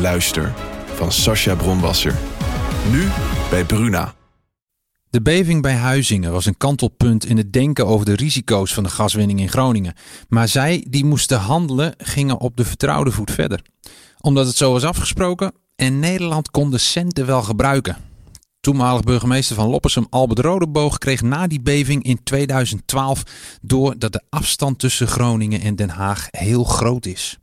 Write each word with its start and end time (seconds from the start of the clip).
Luister 0.00 0.52
van 0.94 1.12
Sascha 1.12 1.54
Bronwasser. 1.54 2.18
Nu 2.90 3.08
bij 3.50 3.64
Bruna. 3.64 4.14
De 5.10 5.22
beving 5.22 5.62
bij 5.62 5.74
Huizingen 5.74 6.32
was 6.32 6.46
een 6.46 6.56
kantelpunt 6.56 7.24
in 7.24 7.36
het 7.36 7.52
denken 7.52 7.86
over 7.86 8.06
de 8.06 8.14
risico's 8.14 8.74
van 8.74 8.82
de 8.82 8.88
gaswinning 8.88 9.40
in 9.40 9.48
Groningen. 9.48 9.94
Maar 10.28 10.48
zij 10.48 10.86
die 10.88 11.04
moesten 11.04 11.38
handelen 11.38 11.94
gingen 11.98 12.38
op 12.38 12.56
de 12.56 12.64
vertrouwde 12.64 13.10
voet 13.10 13.30
verder. 13.30 13.62
Omdat 14.20 14.46
het 14.46 14.56
zo 14.56 14.72
was 14.72 14.84
afgesproken 14.84 15.52
en 15.76 15.98
Nederland 15.98 16.50
kon 16.50 16.70
de 16.70 16.78
centen 16.78 17.26
wel 17.26 17.42
gebruiken. 17.42 17.96
Toenmalig 18.60 19.02
burgemeester 19.02 19.56
van 19.56 19.68
Loppersum 19.68 20.06
Albert 20.10 20.38
Rodeboog 20.38 20.98
kreeg 20.98 21.22
na 21.22 21.46
die 21.46 21.60
beving 21.60 22.02
in 22.02 22.22
2012 22.22 23.22
door 23.62 23.98
dat 23.98 24.12
de 24.12 24.22
afstand 24.28 24.78
tussen 24.78 25.06
Groningen 25.06 25.60
en 25.60 25.76
Den 25.76 25.90
Haag 25.90 26.28
heel 26.30 26.64
groot 26.64 27.06
is. 27.06 27.38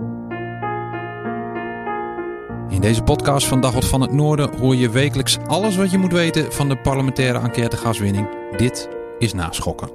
In 2.69 2.81
deze 2.81 3.03
podcast 3.03 3.47
van 3.47 3.61
Dagblad 3.61 3.85
van 3.85 4.01
het 4.01 4.11
Noorden 4.11 4.57
hoor 4.59 4.75
je 4.75 4.89
wekelijks 4.89 5.37
alles 5.45 5.75
wat 5.75 5.91
je 5.91 5.97
moet 5.97 6.11
weten 6.11 6.53
van 6.53 6.69
de 6.69 6.77
parlementaire 6.77 7.39
enquête 7.39 7.77
gaswinning. 7.77 8.27
Dit 8.57 8.89
is 9.19 9.33
Naschokken. 9.33 9.89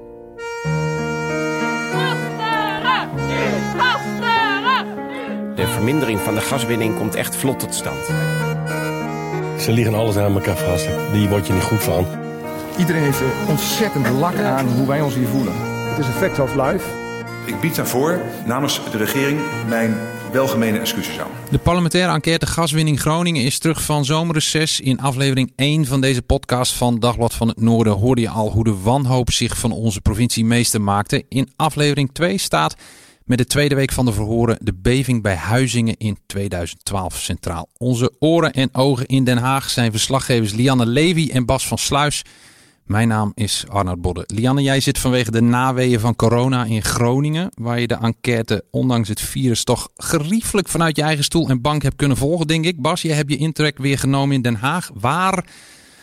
De 5.55 5.67
vermindering 5.67 6.20
van 6.20 6.34
de 6.34 6.41
gaswinning 6.41 6.97
komt 6.97 7.15
echt 7.15 7.37
vlot 7.37 7.59
tot 7.59 7.75
stand. 7.75 8.05
Ze 9.59 9.73
liggen 9.73 9.95
alles 9.95 10.17
aan 10.17 10.34
elkaar 10.34 10.56
vast. 10.56 10.89
Die 11.12 11.28
word 11.28 11.47
je 11.47 11.53
niet 11.53 11.62
goed 11.62 11.83
van. 11.83 12.06
Iedereen 12.78 13.03
heeft 13.03 13.20
er 13.20 13.33
ontzettend 13.48 14.09
lak 14.09 14.39
aan 14.39 14.67
hoe 14.67 14.87
wij 14.87 15.00
ons 15.00 15.15
hier 15.15 15.28
voelen. 15.28 15.55
Het 15.89 15.98
is 15.98 16.06
een 16.06 16.12
fact 16.12 16.39
of 16.39 16.55
life. 16.55 16.87
Ik 17.45 17.61
bied 17.61 17.75
daarvoor 17.75 18.20
namens 18.45 18.81
de 18.91 18.98
regering 18.98 19.41
mijn 19.69 19.97
welgemene 20.33 20.78
excuses 20.78 21.19
aan. 21.19 21.30
De 21.50 21.58
parlementaire 21.58 22.12
enquête 22.12 22.47
Gaswinning 22.47 23.00
Groningen 23.00 23.44
is 23.44 23.58
terug 23.58 23.83
van 23.83 24.05
zomerreces. 24.05 24.80
In 24.80 25.00
aflevering 25.00 25.52
1 25.56 25.86
van 25.86 26.00
deze 26.00 26.22
podcast 26.22 26.72
van 26.72 26.98
Dagblad 26.98 27.34
van 27.34 27.48
het 27.48 27.61
Noorden 27.61 27.92
hoorde 27.92 28.20
je 28.20 28.28
al 28.28 28.50
hoe 28.50 28.64
de 28.64 28.80
wanhoop 28.83 29.30
zich 29.30 29.58
van 29.58 29.72
onze 29.72 30.00
provincie 30.00 30.44
meester 30.44 30.80
maakte. 30.80 31.25
In 31.28 31.53
aflevering 31.56 32.10
2 32.12 32.38
staat 32.38 32.77
met 33.25 33.38
de 33.38 33.47
tweede 33.47 33.75
week 33.75 33.92
van 33.92 34.05
de 34.05 34.12
verhoren 34.12 34.58
de 34.60 34.75
beving 34.75 35.22
bij 35.22 35.34
Huizingen 35.34 35.97
in 35.97 36.19
2012 36.27 37.16
centraal. 37.16 37.69
Onze 37.78 38.12
oren 38.19 38.53
en 38.53 38.69
ogen 38.72 39.06
in 39.06 39.25
Den 39.25 39.38
Haag 39.38 39.70
zijn 39.70 39.91
verslaggevers 39.91 40.53
Lianne 40.53 40.86
Levy 40.86 41.30
en 41.33 41.47
Bas 41.47 41.66
van 41.66 41.78
Sluis. 41.78 42.22
Mijn 42.83 43.08
naam 43.08 43.33
is 43.34 43.64
Arnoud 43.69 44.00
Bodde. 44.00 44.25
Lianne, 44.27 44.62
jij 44.62 44.80
zit 44.80 44.98
vanwege 44.98 45.30
de 45.30 45.42
naweeën 45.42 46.00
van 46.00 46.16
corona 46.16 46.64
in 46.64 46.83
Groningen, 46.83 47.50
waar 47.55 47.80
je 47.80 47.86
de 47.86 47.94
enquête 47.94 48.64
ondanks 48.70 49.08
het 49.08 49.20
virus 49.20 49.64
toch 49.64 49.88
geriefelijk 49.97 50.69
vanuit 50.69 50.97
je 50.97 51.03
eigen 51.03 51.25
stoel 51.25 51.48
en 51.48 51.60
bank 51.60 51.83
hebt 51.83 51.97
kunnen 51.97 52.16
volgen, 52.16 52.47
denk 52.47 52.64
ik. 52.64 52.80
Bas, 52.80 53.03
je 53.03 53.12
hebt 53.12 53.30
je 53.30 53.36
intrek 53.36 53.78
weer 53.78 53.98
genomen 53.98 54.34
in 54.34 54.42
Den 54.42 54.55
Haag, 54.55 54.91
waar, 54.94 55.44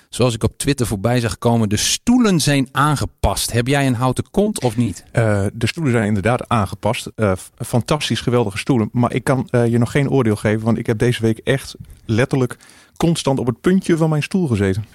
zoals 0.09 0.33
ik 0.33 0.43
op 0.43 0.57
Twitter 0.57 0.87
voorbij 0.87 1.19
zag 1.19 1.37
komen, 1.37 1.69
de 1.69 1.77
stoelen 1.77 2.39
zijn 2.39 2.67
aangepast. 2.71 3.51
Heb 3.51 3.67
jij 3.67 3.87
een 3.87 3.95
houten 3.95 4.25
kont 4.31 4.63
of 4.63 4.77
niet? 4.77 5.03
Uh, 5.13 5.45
de 5.53 5.67
stoelen 5.67 5.91
zijn 5.91 6.07
inderdaad 6.07 6.49
aangepast. 6.49 7.11
Uh, 7.15 7.31
fantastisch, 7.57 8.21
geweldige 8.21 8.57
stoelen. 8.57 8.89
Maar 8.91 9.13
ik 9.13 9.23
kan 9.23 9.47
uh, 9.51 9.67
je 9.67 9.77
nog 9.77 9.91
geen 9.91 10.09
oordeel 10.09 10.35
geven, 10.35 10.65
want 10.65 10.77
ik 10.77 10.85
heb 10.85 10.99
deze 10.99 11.21
week 11.21 11.37
echt 11.37 11.75
letterlijk 12.05 12.57
constant 12.97 13.39
op 13.39 13.45
het 13.45 13.61
puntje 13.61 13.97
van 13.97 14.09
mijn 14.09 14.23
stoel 14.23 14.47
gezeten. 14.47 14.85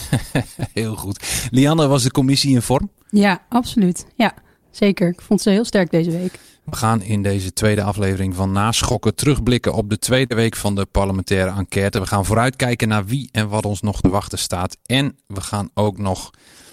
heel 0.72 0.96
goed. 0.96 1.48
Lianne, 1.50 1.86
was 1.86 2.02
de 2.02 2.10
commissie 2.10 2.54
in 2.54 2.62
vorm? 2.62 2.90
Ja, 3.10 3.42
absoluut. 3.48 4.06
Ja, 4.14 4.34
zeker. 4.70 5.08
Ik 5.08 5.20
vond 5.20 5.40
ze 5.40 5.50
heel 5.50 5.64
sterk 5.64 5.90
deze 5.90 6.10
week. 6.10 6.38
We 6.64 6.76
gaan 6.76 7.02
in 7.02 7.22
deze 7.22 7.52
tweede 7.52 7.82
aflevering 7.82 8.34
van 8.34 8.52
Naschokken 8.52 9.14
terugblikken 9.14 9.74
op 9.74 9.90
de 9.90 9.98
tweede 9.98 10.34
week 10.34 10.56
van 10.56 10.74
de 10.74 10.86
parlementaire 10.86 11.50
enquête. 11.50 12.00
We 12.00 12.06
gaan 12.06 12.24
vooruitkijken 12.24 12.88
naar 12.88 13.06
wie 13.06 13.28
en 13.32 13.48
wat 13.48 13.64
ons 13.64 13.80
nog 13.80 14.00
te 14.00 14.08
wachten 14.08 14.38
staat. 14.38 14.76
En 14.86 15.16
we 15.26 15.40
gaan 15.40 15.70
ook 15.74 15.98
nog 15.98 16.30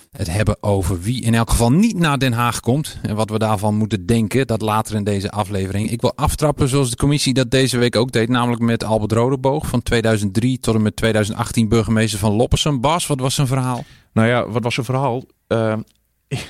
het 0.10 0.32
hebben 0.32 0.64
over 0.64 1.02
wie 1.02 1.22
in 1.24 1.34
elk 1.34 1.50
geval 1.50 1.72
niet 1.72 1.98
naar 1.98 2.18
Den 2.18 2.34
Haag 2.34 2.60
komt. 2.60 2.98
En 3.02 3.16
wat 3.16 3.30
we 3.30 3.40
daarvan 3.40 3.76
moeten 3.76 4.06
denken, 4.06 4.48
dat 4.48 4.62
later 4.62 4.96
in 4.96 5.04
deze 5.04 5.32
aflevering. 5.32 5.92
Ik 5.92 6.02
wil 6.02 6.16
aftrappen 6.16 6.68
zoals 6.68 6.90
de 6.90 6.96
commissie 6.96 7.34
dat 7.34 7.52
deze 7.52 7.78
week 7.78 7.96
ook 7.96 8.12
deed. 8.12 8.30
Namelijk 8.30 8.62
met 8.62 8.84
Albert 8.84 9.12
Rodeboog 9.12 9.68
van 9.68 9.84
2003 9.84 10.60
tot 10.60 10.76
en 10.76 10.82
met 10.82 10.96
2018 10.96 11.68
burgemeester 11.68 12.20
van 12.20 12.32
Loppersum. 12.32 12.82
Bas, 12.82 13.08
wat 13.08 13.20
was 13.20 13.36
zijn 13.36 13.48
verhaal? 13.48 13.84
Nou 14.14 14.28
ja, 14.28 14.50
wat 14.50 14.64
was 14.64 14.74
zijn 14.74 14.86
verhaal? 14.86 15.24
Uh, 15.48 15.78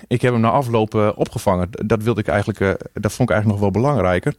ik 0.08 0.22
heb 0.22 0.32
hem 0.32 0.42
na 0.42 0.50
afloop 0.50 0.96
uh, 0.96 1.10
opgevangen. 1.16 1.70
Dat, 1.72 2.04
wilde 2.04 2.22
ik 2.22 2.28
eigenlijk, 2.28 2.60
uh, 2.60 2.70
dat 2.94 3.14
vond 3.14 3.30
ik 3.30 3.36
eigenlijk 3.36 3.48
nog 3.48 3.60
wel 3.60 3.82
belangrijker. 3.82 4.36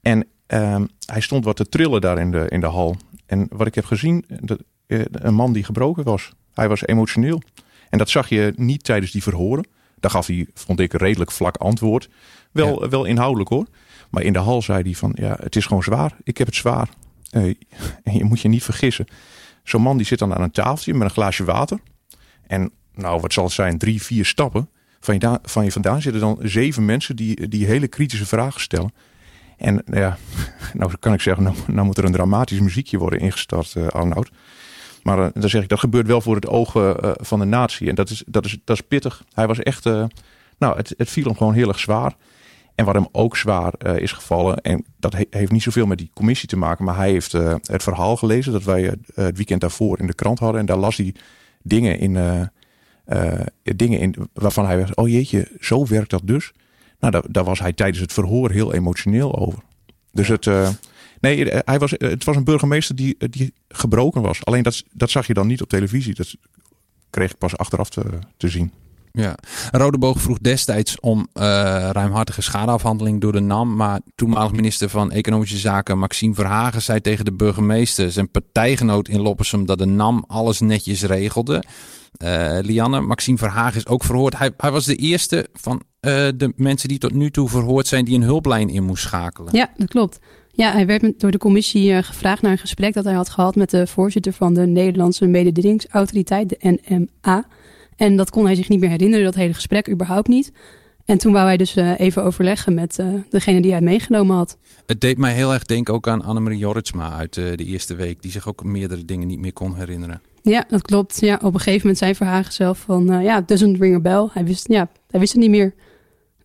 En 0.00 0.26
ehm, 0.46 0.86
hij 1.06 1.20
stond 1.20 1.44
wat 1.44 1.56
te 1.56 1.68
trillen 1.68 2.00
daar 2.00 2.18
in 2.18 2.30
de, 2.30 2.46
in 2.48 2.60
de 2.60 2.66
hal. 2.66 2.96
En 3.26 3.46
wat 3.50 3.66
ik 3.66 3.74
heb 3.74 3.84
gezien, 3.84 4.24
dat, 4.28 4.58
een 5.10 5.34
man 5.34 5.52
die 5.52 5.64
gebroken 5.64 6.04
was. 6.04 6.32
Hij 6.54 6.68
was 6.68 6.86
emotioneel. 6.86 7.42
En 7.90 7.98
dat 7.98 8.10
zag 8.10 8.28
je 8.28 8.52
niet 8.56 8.84
tijdens 8.84 9.12
die 9.12 9.22
verhoren. 9.22 9.66
Daar 10.00 10.10
gaf 10.10 10.26
hij, 10.26 10.46
vond 10.54 10.80
ik, 10.80 10.92
een 10.92 10.98
redelijk 10.98 11.30
vlak 11.30 11.56
antwoord. 11.56 12.08
Wel, 12.52 12.82
ja. 12.82 12.88
wel 12.88 13.04
inhoudelijk 13.04 13.50
hoor. 13.50 13.66
Maar 14.10 14.22
in 14.22 14.32
de 14.32 14.38
hal 14.38 14.62
zei 14.62 14.82
hij 14.82 14.94
van, 14.94 15.12
ja, 15.14 15.36
het 15.40 15.56
is 15.56 15.66
gewoon 15.66 15.82
zwaar. 15.82 16.16
Ik 16.22 16.38
heb 16.38 16.46
het 16.46 16.56
zwaar. 16.56 16.88
Uh, 17.30 17.42
en 18.04 18.14
je 18.14 18.24
moet 18.24 18.40
je 18.40 18.48
niet 18.48 18.64
vergissen. 18.64 19.06
Zo'n 19.64 19.82
man 19.82 19.96
die 19.96 20.06
zit 20.06 20.18
dan 20.18 20.34
aan 20.34 20.42
een 20.42 20.50
tafeltje 20.50 20.92
met 20.94 21.02
een 21.02 21.10
glaasje 21.10 21.44
water. 21.44 21.78
En 22.46 22.70
nou, 22.94 23.20
wat 23.20 23.32
zal 23.32 23.44
het 23.44 23.52
zijn, 23.52 23.78
drie, 23.78 24.02
vier 24.02 24.24
stappen. 24.24 24.68
Van 25.00 25.14
je, 25.18 25.38
van 25.42 25.64
je 25.64 25.72
vandaan 25.72 26.02
zitten 26.02 26.20
dan 26.20 26.38
zeven 26.42 26.84
mensen 26.84 27.16
die, 27.16 27.48
die 27.48 27.66
hele 27.66 27.88
kritische 27.88 28.26
vragen 28.26 28.60
stellen. 28.60 28.92
En 29.56 29.82
ja, 29.86 30.18
nou 30.74 30.92
kan 31.00 31.12
ik 31.12 31.20
zeggen, 31.20 31.42
nou, 31.42 31.56
nou 31.66 31.86
moet 31.86 31.98
er 31.98 32.04
een 32.04 32.12
dramatisch 32.12 32.60
muziekje 32.60 32.98
worden 32.98 33.20
ingestart, 33.20 33.74
uh, 33.74 33.86
Arnoud. 33.86 34.30
Maar 35.02 35.18
uh, 35.18 35.26
dan 35.34 35.48
zeg 35.48 35.62
ik, 35.62 35.68
dat 35.68 35.78
gebeurt 35.78 36.06
wel 36.06 36.20
voor 36.20 36.34
het 36.34 36.46
oog 36.46 36.74
uh, 36.74 36.94
van 37.02 37.38
de 37.38 37.44
natie. 37.44 37.88
En 37.88 37.94
dat 37.94 38.10
is, 38.10 38.22
dat, 38.26 38.44
is, 38.44 38.58
dat 38.64 38.76
is 38.76 38.82
pittig. 38.82 39.24
Hij 39.32 39.46
was 39.46 39.58
echt, 39.58 39.86
uh, 39.86 40.04
nou, 40.58 40.76
het, 40.76 40.94
het 40.96 41.10
viel 41.10 41.24
hem 41.24 41.36
gewoon 41.36 41.54
heel 41.54 41.68
erg 41.68 41.78
zwaar. 41.78 42.16
En 42.74 42.84
wat 42.84 42.94
hem 42.94 43.08
ook 43.12 43.36
zwaar 43.36 43.72
is 43.96 44.12
gevallen, 44.12 44.56
en 44.56 44.84
dat 44.98 45.12
he 45.12 45.24
heeft 45.30 45.52
niet 45.52 45.62
zoveel 45.62 45.86
met 45.86 45.98
die 45.98 46.10
commissie 46.14 46.48
te 46.48 46.56
maken, 46.56 46.84
maar 46.84 46.96
hij 46.96 47.10
heeft 47.10 47.32
het 47.32 47.82
verhaal 47.82 48.16
gelezen 48.16 48.52
dat 48.52 48.62
wij 48.62 48.82
het 49.14 49.36
weekend 49.36 49.60
daarvoor 49.60 49.98
in 49.98 50.06
de 50.06 50.14
krant 50.14 50.38
hadden. 50.38 50.60
En 50.60 50.66
daar 50.66 50.76
las 50.76 50.96
hij 50.96 51.14
dingen 51.62 51.98
in, 51.98 52.48
dingen 53.62 53.98
in 53.98 54.14
waarvan 54.32 54.66
hij 54.66 54.80
was, 54.80 54.94
oh 54.94 55.08
jeetje, 55.08 55.48
zo 55.60 55.86
werkt 55.86 56.10
dat 56.10 56.22
dus. 56.24 56.52
Nou, 57.00 57.12
daar, 57.12 57.24
daar 57.28 57.44
was 57.44 57.58
hij 57.58 57.72
tijdens 57.72 58.00
het 58.00 58.12
verhoor 58.12 58.50
heel 58.50 58.74
emotioneel 58.74 59.38
over. 59.38 59.58
Dus 60.12 60.28
het, 60.28 60.46
Nee, 61.20 61.46
hij 61.64 61.78
was, 61.78 61.90
het 61.90 62.24
was 62.24 62.36
een 62.36 62.44
burgemeester 62.44 62.96
die, 62.96 63.16
die 63.18 63.54
gebroken 63.68 64.22
was. 64.22 64.44
Alleen 64.44 64.62
dat, 64.62 64.82
dat 64.92 65.10
zag 65.10 65.26
je 65.26 65.34
dan 65.34 65.46
niet 65.46 65.62
op 65.62 65.68
televisie. 65.68 66.14
Dat 66.14 66.34
kreeg 67.10 67.30
ik 67.30 67.38
pas 67.38 67.56
achteraf 67.56 67.90
te, 67.90 68.02
te 68.36 68.48
zien. 68.48 68.72
Ja, 69.12 69.34
Rodeboog 69.70 70.20
vroeg 70.20 70.38
destijds 70.38 71.00
om 71.00 71.18
uh, 71.18 71.42
ruimhartige 71.92 72.42
schadeafhandeling 72.42 73.20
door 73.20 73.32
de 73.32 73.40
NAM. 73.40 73.76
Maar 73.76 74.00
toenmalig 74.14 74.52
minister 74.52 74.88
van 74.88 75.12
Economische 75.12 75.56
Zaken 75.56 75.98
Maxime 75.98 76.34
Verhagen 76.34 76.82
zei 76.82 77.00
tegen 77.00 77.24
de 77.24 77.32
burgemeester, 77.32 78.12
zijn 78.12 78.30
partijgenoot 78.30 79.08
in 79.08 79.20
Loppersum, 79.20 79.66
dat 79.66 79.78
de 79.78 79.86
NAM 79.86 80.24
alles 80.26 80.60
netjes 80.60 81.02
regelde. 81.02 81.62
Uh, 82.24 82.58
Lianne, 82.60 83.00
Maxime 83.00 83.38
Verhagen 83.38 83.76
is 83.76 83.86
ook 83.86 84.04
verhoord. 84.04 84.38
Hij, 84.38 84.50
hij 84.56 84.70
was 84.70 84.84
de 84.84 84.96
eerste 84.96 85.48
van 85.52 85.82
uh, 86.00 86.28
de 86.36 86.52
mensen 86.56 86.88
die 86.88 86.98
tot 86.98 87.12
nu 87.12 87.30
toe 87.30 87.48
verhoord 87.48 87.86
zijn 87.86 88.04
die 88.04 88.14
een 88.14 88.22
hulplijn 88.22 88.68
in 88.68 88.84
moest 88.84 89.02
schakelen. 89.02 89.56
Ja, 89.56 89.70
dat 89.76 89.88
klopt. 89.88 90.18
Ja, 90.60 90.72
hij 90.72 90.86
werd 90.86 91.20
door 91.20 91.30
de 91.30 91.38
commissie 91.38 91.90
uh, 91.90 91.98
gevraagd 92.02 92.42
naar 92.42 92.52
een 92.52 92.58
gesprek 92.58 92.94
dat 92.94 93.04
hij 93.04 93.14
had 93.14 93.28
gehad 93.28 93.56
met 93.56 93.70
de 93.70 93.86
voorzitter 93.86 94.32
van 94.32 94.54
de 94.54 94.66
Nederlandse 94.66 95.26
mededingingsautoriteit, 95.26 96.48
de 96.48 96.78
NMA. 96.80 97.46
En 97.96 98.16
dat 98.16 98.30
kon 98.30 98.44
hij 98.44 98.54
zich 98.54 98.68
niet 98.68 98.80
meer 98.80 98.88
herinneren, 98.88 99.24
dat 99.24 99.34
hele 99.34 99.54
gesprek 99.54 99.88
überhaupt 99.90 100.28
niet. 100.28 100.52
En 101.04 101.18
toen 101.18 101.32
wou 101.32 101.46
hij 101.46 101.56
dus 101.56 101.76
uh, 101.76 102.00
even 102.00 102.24
overleggen 102.24 102.74
met 102.74 102.98
uh, 102.98 103.06
degene 103.30 103.60
die 103.60 103.70
hij 103.70 103.80
meegenomen 103.80 104.36
had. 104.36 104.56
Het 104.86 105.00
deed 105.00 105.18
mij 105.18 105.32
heel 105.32 105.52
erg 105.52 105.64
denken 105.64 105.94
ook 105.94 106.08
aan 106.08 106.24
Annemarie 106.24 106.58
Jorritsma 106.58 107.12
uit 107.12 107.34
de 107.34 107.64
eerste 107.64 107.94
week. 107.94 108.22
Die 108.22 108.30
zich 108.30 108.48
ook 108.48 108.64
meerdere 108.64 109.04
dingen 109.04 109.26
niet 109.26 109.40
meer 109.40 109.52
kon 109.52 109.74
herinneren. 109.74 110.22
Ja, 110.42 110.64
dat 110.68 110.82
klopt. 110.82 111.20
Ja, 111.20 111.34
op 111.34 111.54
een 111.54 111.60
gegeven 111.60 111.80
moment 111.80 111.98
zei 111.98 112.14
Verhagen 112.14 112.52
zelf 112.52 112.78
van... 112.78 113.22
ja, 113.22 113.40
doesn't 113.40 113.80
ring 113.80 113.94
a 113.94 114.00
bell. 114.00 114.28
Hij 114.32 114.44
wist, 114.44 114.68
ja, 114.68 114.88
hij 115.10 115.20
wist 115.20 115.32
het 115.32 115.40
niet 115.40 115.50
meer. 115.50 115.74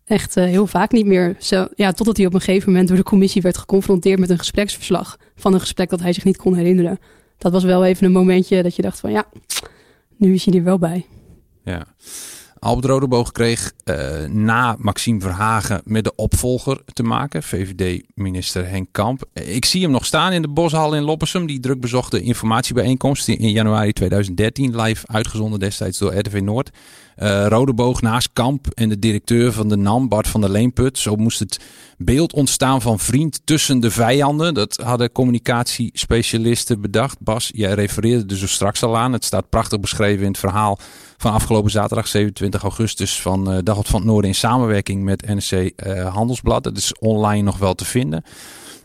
Echt 0.06 0.38
eh, 0.38 0.44
heel 0.44 0.68
vaak 0.68 0.92
niet 0.92 1.06
meer. 1.06 1.36
Zo, 1.40 1.68
ja, 1.76 1.92
totdat 1.92 2.18
hij 2.18 2.26
op 2.26 2.34
een 2.34 2.42
gegeven 2.42 2.70
moment 2.70 2.88
door 2.88 2.98
de 2.98 3.04
commissie 3.04 3.42
werd 3.42 3.58
geconfronteerd 3.58 4.20
met 4.20 4.30
een 4.30 4.38
gespreksverslag 4.38 5.18
van 5.36 5.54
een 5.54 5.60
gesprek 5.60 5.90
dat 5.90 6.00
hij 6.00 6.14
zich 6.14 6.24
niet 6.24 6.38
kon 6.38 6.56
herinneren. 6.56 7.00
Dat 7.38 7.52
was 7.52 7.64
wel 7.64 7.86
even 7.86 8.06
een 8.06 8.12
momentje 8.12 8.64
dat 8.64 8.76
je 8.76 8.82
dacht 8.82 9.00
van 9.00 9.12
ja, 9.12 9.26
nu 10.18 10.34
is 10.34 10.46
hij 10.46 10.54
er 10.54 10.64
wel 10.64 10.80
bij. 10.80 11.06
Ja. 11.64 11.86
Albert 12.60 12.86
Rodeboog 12.86 13.32
kreeg 13.32 13.74
uh, 13.84 14.26
na 14.26 14.76
Maxime 14.80 15.22
Verhagen 15.22 15.82
met 15.84 16.04
de 16.04 16.16
opvolger 16.16 16.82
te 16.94 17.04
maken, 17.04 17.44
VVD-minister 17.44 18.70
Henk 18.70 18.88
Kamp. 18.92 19.24
Ik 19.34 19.66
zie 19.66 19.82
hem 19.82 19.92
nog 19.92 20.06
staan 20.06 20.32
in 20.32 20.42
de 20.42 20.48
Boshal 20.48 20.96
in 20.96 21.04
Loppersum, 21.04 21.46
die 21.46 21.60
druk 21.60 21.80
bezochte 21.80 22.22
informatiebijeenkomst 22.22 23.28
in 23.28 23.50
januari 23.50 23.94
2013, 23.94 24.82
live 24.82 25.08
uitgezonden 25.08 25.60
destijds 25.60 25.98
door 25.98 26.16
RTV 26.16 26.42
Noord. 26.42 26.70
Uh, 27.18 27.48
Rodeboog 27.48 28.02
naast 28.02 28.30
Kamp 28.34 28.68
en 28.74 28.90
de 28.90 29.00
directeur 29.00 29.52
van 29.52 29.70
de 29.70 29.76
NAM, 29.76 30.10
Bart 30.10 30.28
van 30.28 30.42
der 30.42 30.50
Leenput. 30.50 30.98
Zo 30.98 31.16
moest 31.16 31.40
het 31.40 31.60
beeld 31.98 32.34
ontstaan 32.34 32.82
van 32.82 33.00
vriend 33.00 33.42
tussen 33.44 33.80
de 33.80 33.92
vijanden. 33.92 34.54
Dat 34.54 34.76
hadden 34.84 35.12
communicatiespecialisten 35.12 36.82
bedacht. 36.82 37.20
Bas, 37.20 37.52
jij 37.54 37.74
refereerde 37.74 38.34
er 38.34 38.40
zo 38.40 38.48
straks 38.48 38.84
al 38.84 38.98
aan. 38.98 39.14
Het 39.14 39.26
staat 39.26 39.50
prachtig 39.50 39.80
beschreven 39.80 40.22
in 40.22 40.32
het 40.32 40.40
verhaal 40.40 40.80
van 41.18 41.34
afgelopen 41.34 41.72
zaterdag 41.72 42.08
27 42.08 42.62
augustus 42.62 43.22
van 43.22 43.54
uh, 43.54 43.60
van 43.64 44.00
het 44.00 44.04
Noorden 44.04 44.30
in 44.30 44.36
samenwerking 44.36 45.04
met 45.04 45.28
NRC 45.28 45.52
uh, 45.86 46.14
Handelsblad. 46.14 46.64
Dat 46.64 46.78
is 46.78 46.94
online 47.00 47.44
nog 47.44 47.58
wel 47.58 47.74
te 47.74 47.86
vinden. 47.86 48.24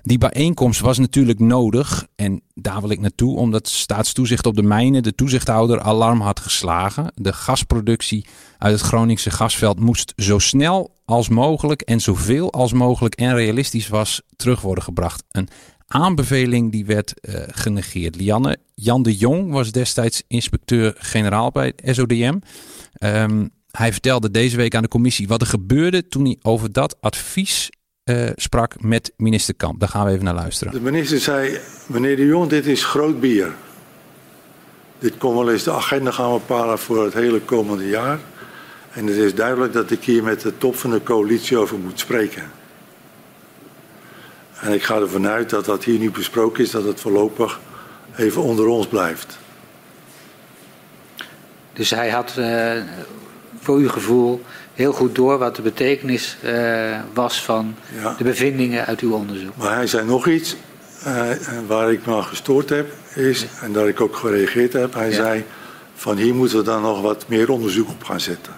Die 0.02 0.18
bijeenkomst 0.18 0.80
was 0.80 0.98
natuurlijk 0.98 1.38
nodig 1.38 2.06
en 2.16 2.42
daar 2.54 2.80
wil 2.80 2.90
ik 2.90 3.00
naartoe 3.00 3.36
omdat 3.36 3.68
staatstoezicht 3.68 4.46
op 4.46 4.56
de 4.56 4.62
mijnen 4.62 5.02
de 5.02 5.14
toezichthouder 5.14 5.80
alarm 5.80 6.20
had 6.20 6.40
geslagen. 6.40 7.12
De 7.14 7.32
gasproductie 7.32 8.26
uit 8.58 8.72
het 8.72 8.82
Groningse 8.82 9.30
gasveld 9.30 9.80
moest 9.80 10.12
zo 10.16 10.38
snel 10.38 10.94
als 11.04 11.28
mogelijk 11.28 11.82
en 11.82 12.00
zoveel 12.00 12.52
als 12.52 12.72
mogelijk 12.72 13.14
en 13.14 13.34
realistisch 13.34 13.88
was 13.88 14.22
terug 14.36 14.60
worden 14.60 14.84
gebracht. 14.84 15.24
Een 15.30 15.48
aanbeveling 15.86 16.72
die 16.72 16.86
werd 16.86 17.14
uh, 17.20 17.34
genegeerd. 17.48 18.16
Lianne, 18.16 18.56
Jan 18.74 19.02
de 19.02 19.16
Jong 19.16 19.52
was 19.52 19.72
destijds 19.72 20.22
inspecteur-generaal 20.26 21.50
bij 21.50 21.72
SODM. 21.84 22.38
Um, 23.04 23.50
hij 23.70 23.92
vertelde 23.92 24.30
deze 24.30 24.56
week 24.56 24.74
aan 24.74 24.82
de 24.82 24.88
commissie 24.88 25.28
wat 25.28 25.40
er 25.40 25.46
gebeurde 25.46 26.08
toen 26.08 26.24
hij 26.24 26.36
over 26.42 26.72
dat 26.72 26.96
advies 27.00 27.70
uh, 28.04 28.30
sprak 28.34 28.82
met 28.82 29.12
minister 29.16 29.54
Kamp. 29.54 29.80
Daar 29.80 29.88
gaan 29.88 30.06
we 30.06 30.12
even 30.12 30.24
naar 30.24 30.34
luisteren. 30.34 30.72
De 30.72 30.80
minister 30.80 31.20
zei, 31.20 31.58
meneer 31.86 32.16
de 32.16 32.26
Jong, 32.26 32.48
dit 32.48 32.66
is 32.66 32.84
groot 32.84 33.20
bier. 33.20 33.54
Dit 34.98 35.18
kon 35.18 35.34
wel 35.34 35.50
eens 35.50 35.62
de 35.62 35.72
agenda 35.72 36.10
gaan 36.10 36.32
bepalen 36.32 36.78
voor 36.78 37.04
het 37.04 37.14
hele 37.14 37.40
komende 37.40 37.88
jaar. 37.88 38.18
En 38.92 39.06
het 39.06 39.16
is 39.16 39.34
duidelijk 39.34 39.72
dat 39.72 39.90
ik 39.90 40.04
hier 40.04 40.22
met 40.22 40.40
de 40.40 40.58
top 40.58 40.76
van 40.76 40.90
de 40.90 41.02
coalitie 41.02 41.56
over 41.56 41.78
moet 41.78 41.98
spreken. 41.98 42.50
En 44.60 44.72
ik 44.72 44.82
ga 44.82 44.96
ervan 44.96 45.26
uit 45.26 45.50
dat 45.50 45.64
dat 45.64 45.84
hier 45.84 45.98
nu 45.98 46.10
besproken 46.10 46.64
is, 46.64 46.70
dat 46.70 46.84
het 46.84 47.00
voorlopig 47.00 47.60
even 48.16 48.42
onder 48.42 48.66
ons 48.66 48.86
blijft. 48.86 49.38
Dus 51.72 51.90
hij 51.90 52.10
had 52.10 52.34
uh, 52.38 52.82
voor 53.60 53.76
uw 53.76 53.88
gevoel 53.88 54.44
heel 54.80 54.92
goed 54.92 55.14
door 55.14 55.38
wat 55.38 55.56
de 55.56 55.62
betekenis 55.62 56.36
uh, 56.44 56.98
was 57.14 57.44
van 57.44 57.74
ja. 58.02 58.14
de 58.18 58.24
bevindingen 58.24 58.86
uit 58.86 59.00
uw 59.00 59.12
onderzoek. 59.12 59.56
Maar 59.56 59.74
hij 59.74 59.86
zei 59.86 60.06
nog 60.06 60.26
iets 60.26 60.56
uh, 61.06 61.22
waar 61.66 61.92
ik 61.92 62.06
me 62.06 62.14
aan 62.14 62.24
gestoord 62.24 62.68
heb, 62.68 62.92
is, 63.14 63.46
en 63.62 63.72
dat 63.72 63.86
ik 63.86 64.00
ook 64.00 64.16
gereageerd 64.16 64.72
heb, 64.72 64.94
hij 64.94 65.08
ja. 65.08 65.14
zei 65.14 65.44
van 65.94 66.16
hier 66.16 66.34
moeten 66.34 66.58
we 66.58 66.64
dan 66.64 66.82
nog 66.82 67.00
wat 67.00 67.24
meer 67.28 67.50
onderzoek 67.50 67.88
op 67.88 68.04
gaan 68.04 68.20
zetten. 68.20 68.52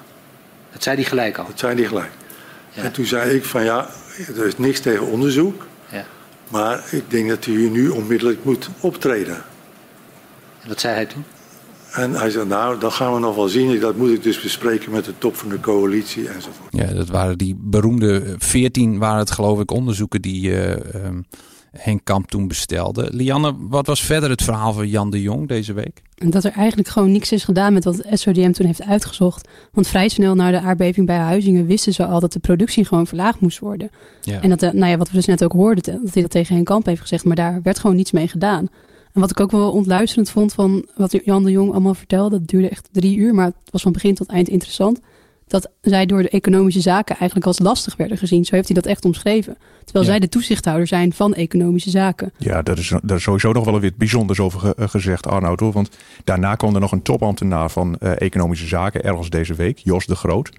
Dat 0.72 0.82
zei 0.82 0.96
hij 0.96 1.04
gelijk 1.04 1.38
al? 1.38 1.46
Dat 1.46 1.58
zei 1.58 1.74
hij 1.74 1.84
gelijk. 1.84 2.10
Ja. 2.70 2.82
En 2.82 2.92
toen 2.92 3.06
zei 3.06 3.36
ik 3.36 3.44
van 3.44 3.64
ja, 3.64 3.88
er 4.36 4.46
is 4.46 4.58
niks 4.58 4.80
tegen 4.80 5.06
onderzoek, 5.06 5.66
maar 6.48 6.84
ik 6.90 7.10
denk 7.10 7.28
dat 7.28 7.46
u 7.46 7.68
nu 7.68 7.88
onmiddellijk 7.88 8.44
moet 8.44 8.68
optreden. 8.80 9.36
En 10.62 10.68
wat 10.68 10.80
zei 10.80 10.94
hij 10.94 11.06
toen? 11.06 11.24
En 11.92 12.12
hij 12.12 12.30
zei, 12.30 12.46
nou, 12.46 12.78
dat 12.78 12.92
gaan 12.92 13.14
we 13.14 13.20
nog 13.20 13.34
wel 13.36 13.48
zien. 13.48 13.80
Dat 13.80 13.96
moet 13.96 14.10
ik 14.10 14.22
dus 14.22 14.40
bespreken 14.40 14.92
met 14.92 15.04
de 15.04 15.12
top 15.18 15.36
van 15.36 15.48
de 15.48 15.60
coalitie 15.60 16.28
enzovoort. 16.28 16.68
Ja, 16.70 16.86
dat 16.86 17.08
waren 17.08 17.38
die 17.38 17.56
beroemde 17.58 18.34
veertien, 18.38 18.98
waren 18.98 19.18
het 19.18 19.30
geloof 19.30 19.60
ik, 19.60 19.70
onderzoeken 19.70 20.22
die 20.22 20.50
uh, 20.50 20.70
um, 20.70 21.24
Henk 21.72 22.00
Kamp 22.04 22.30
toen 22.30 22.48
bestelde. 22.48 23.08
Lianne, 23.10 23.54
wat 23.58 23.86
was 23.86 24.02
verder 24.02 24.30
het 24.30 24.42
verhaal 24.42 24.72
van 24.72 24.88
Jan 24.88 25.10
de 25.10 25.22
Jong 25.22 25.48
deze 25.48 25.72
week? 25.72 26.02
Dat 26.14 26.44
er 26.44 26.52
eigenlijk 26.52 26.88
gewoon 26.88 27.12
niks 27.12 27.32
is 27.32 27.44
gedaan 27.44 27.72
met 27.72 27.84
wat 27.84 27.96
het 27.96 28.20
SODM 28.20 28.52
toen 28.52 28.66
heeft 28.66 28.82
uitgezocht. 28.82 29.48
Want 29.72 29.88
vrij 29.88 30.08
snel 30.08 30.34
na 30.34 30.50
de 30.50 30.60
aardbeving 30.60 31.06
bij 31.06 31.16
Huizingen 31.16 31.66
wisten 31.66 31.92
ze 31.92 32.06
al 32.06 32.20
dat 32.20 32.32
de 32.32 32.38
productie 32.38 32.84
gewoon 32.84 33.06
verlaagd 33.06 33.40
moest 33.40 33.58
worden. 33.58 33.90
Ja. 34.20 34.40
En 34.40 34.48
dat, 34.48 34.60
nou 34.60 34.90
ja, 34.90 34.96
wat 34.96 35.10
we 35.10 35.16
dus 35.16 35.26
net 35.26 35.44
ook 35.44 35.52
hoorden, 35.52 36.00
dat 36.02 36.12
hij 36.12 36.22
dat 36.22 36.30
tegen 36.30 36.54
Henk 36.54 36.66
Kamp 36.66 36.86
heeft 36.86 37.00
gezegd, 37.00 37.24
maar 37.24 37.36
daar 37.36 37.60
werd 37.62 37.78
gewoon 37.78 37.96
niets 37.96 38.12
mee 38.12 38.28
gedaan. 38.28 38.68
En 39.12 39.20
wat 39.20 39.30
ik 39.30 39.40
ook 39.40 39.50
wel 39.50 39.72
ontluisterend 39.72 40.30
vond 40.30 40.52
van 40.52 40.86
wat 40.96 41.18
Jan 41.24 41.44
de 41.44 41.50
Jong 41.50 41.70
allemaal 41.70 41.94
vertelde, 41.94 42.38
dat 42.38 42.48
duurde 42.48 42.68
echt 42.68 42.88
drie 42.92 43.16
uur, 43.16 43.34
maar 43.34 43.46
het 43.46 43.70
was 43.70 43.82
van 43.82 43.92
begin 43.92 44.14
tot 44.14 44.28
eind 44.28 44.48
interessant. 44.48 45.00
Dat 45.46 45.70
zij 45.80 46.06
door 46.06 46.22
de 46.22 46.28
economische 46.28 46.80
zaken 46.80 47.16
eigenlijk 47.16 47.46
als 47.46 47.58
lastig 47.58 47.96
werden 47.96 48.18
gezien. 48.18 48.44
Zo 48.44 48.54
heeft 48.54 48.68
hij 48.68 48.76
dat 48.76 48.86
echt 48.86 49.04
omschreven. 49.04 49.56
Terwijl 49.84 50.04
ja. 50.04 50.10
zij 50.10 50.20
de 50.20 50.28
toezichthouder 50.28 50.86
zijn 50.86 51.12
van 51.12 51.34
economische 51.34 51.90
zaken. 51.90 52.32
Ja, 52.38 52.62
daar 52.62 52.78
is, 52.78 52.92
daar 53.02 53.16
is 53.16 53.22
sowieso 53.22 53.52
nog 53.52 53.64
wel 53.64 53.80
weer 53.80 53.92
bijzonders 53.96 54.40
over 54.40 54.60
ge, 54.60 54.74
gezegd, 54.76 55.26
Arnoud. 55.26 55.60
Hoor. 55.60 55.72
Want 55.72 55.90
daarna 56.24 56.54
kwam 56.54 56.74
er 56.74 56.80
nog 56.80 56.92
een 56.92 57.02
topambtenaar 57.02 57.70
van 57.70 57.96
uh, 58.00 58.20
economische 58.20 58.66
zaken, 58.66 59.04
ergens 59.04 59.30
deze 59.30 59.54
week, 59.54 59.78
Jos 59.78 60.06
de 60.06 60.16
Groot. 60.16 60.50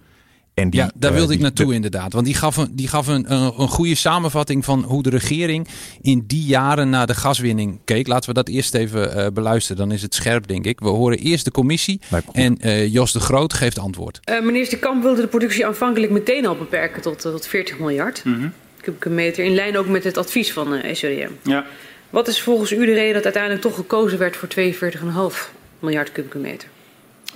En 0.53 0.69
die, 0.69 0.79
ja, 0.79 0.91
daar 0.95 1.11
wilde 1.11 1.21
uh, 1.21 1.27
die, 1.27 1.37
ik 1.37 1.41
naartoe 1.43 1.67
de, 1.67 1.73
inderdaad. 1.73 2.13
Want 2.13 2.25
die 2.25 2.35
gaf, 2.35 2.57
een, 2.57 2.69
die 2.71 2.87
gaf 2.87 3.07
een, 3.07 3.31
een, 3.33 3.53
een, 3.57 3.67
goede 3.67 3.95
samenvatting 3.95 4.65
van 4.65 4.83
hoe 4.83 5.03
de 5.03 5.09
regering 5.09 5.67
in 6.01 6.23
die 6.27 6.45
jaren 6.45 6.89
naar 6.89 7.07
de 7.07 7.13
gaswinning 7.13 7.79
keek. 7.85 8.07
Laten 8.07 8.29
we 8.29 8.35
dat 8.35 8.47
eerst 8.47 8.73
even 8.73 9.17
uh, 9.17 9.27
beluisteren. 9.33 9.77
Dan 9.77 9.91
is 9.91 10.01
het 10.01 10.15
scherp, 10.15 10.47
denk 10.47 10.65
ik. 10.65 10.79
We 10.79 10.87
horen 10.87 11.17
eerst 11.17 11.45
de 11.45 11.51
commissie 11.51 12.01
en 12.31 12.57
uh, 12.61 12.87
Jos 12.87 13.11
de 13.11 13.19
Groot 13.19 13.53
geeft 13.53 13.79
antwoord. 13.79 14.19
minister 14.43 14.77
Kamp 14.77 15.03
wilde 15.03 15.21
de 15.21 15.27
productie 15.27 15.65
aanvankelijk 15.65 16.11
meteen 16.11 16.45
al 16.45 16.55
beperken 16.55 17.01
tot, 17.01 17.19
tot 17.19 17.47
40 17.47 17.79
miljard. 17.79 18.23
Mm 18.23 18.33
-hmm. 18.33 18.53
kubieke 18.81 19.09
meter. 19.09 19.43
In 19.43 19.53
lijn 19.53 19.77
ook 19.77 19.87
met 19.87 20.03
het 20.03 20.17
advies 20.17 20.53
van 20.53 20.81
SODM. 20.91 21.29
Ja. 21.43 21.65
Wat 22.09 22.27
is 22.27 22.41
volgens 22.41 22.71
u 22.71 22.85
de 22.85 22.93
reden 22.93 23.13
dat 23.13 23.23
uiteindelijk 23.23 23.63
toch 23.63 23.75
gekozen 23.75 24.19
werd 24.19 24.35
voor 24.35 24.49
42,5 24.49 25.53
miljard 25.79 26.11
kubieke 26.11 26.37
meter? 26.37 26.67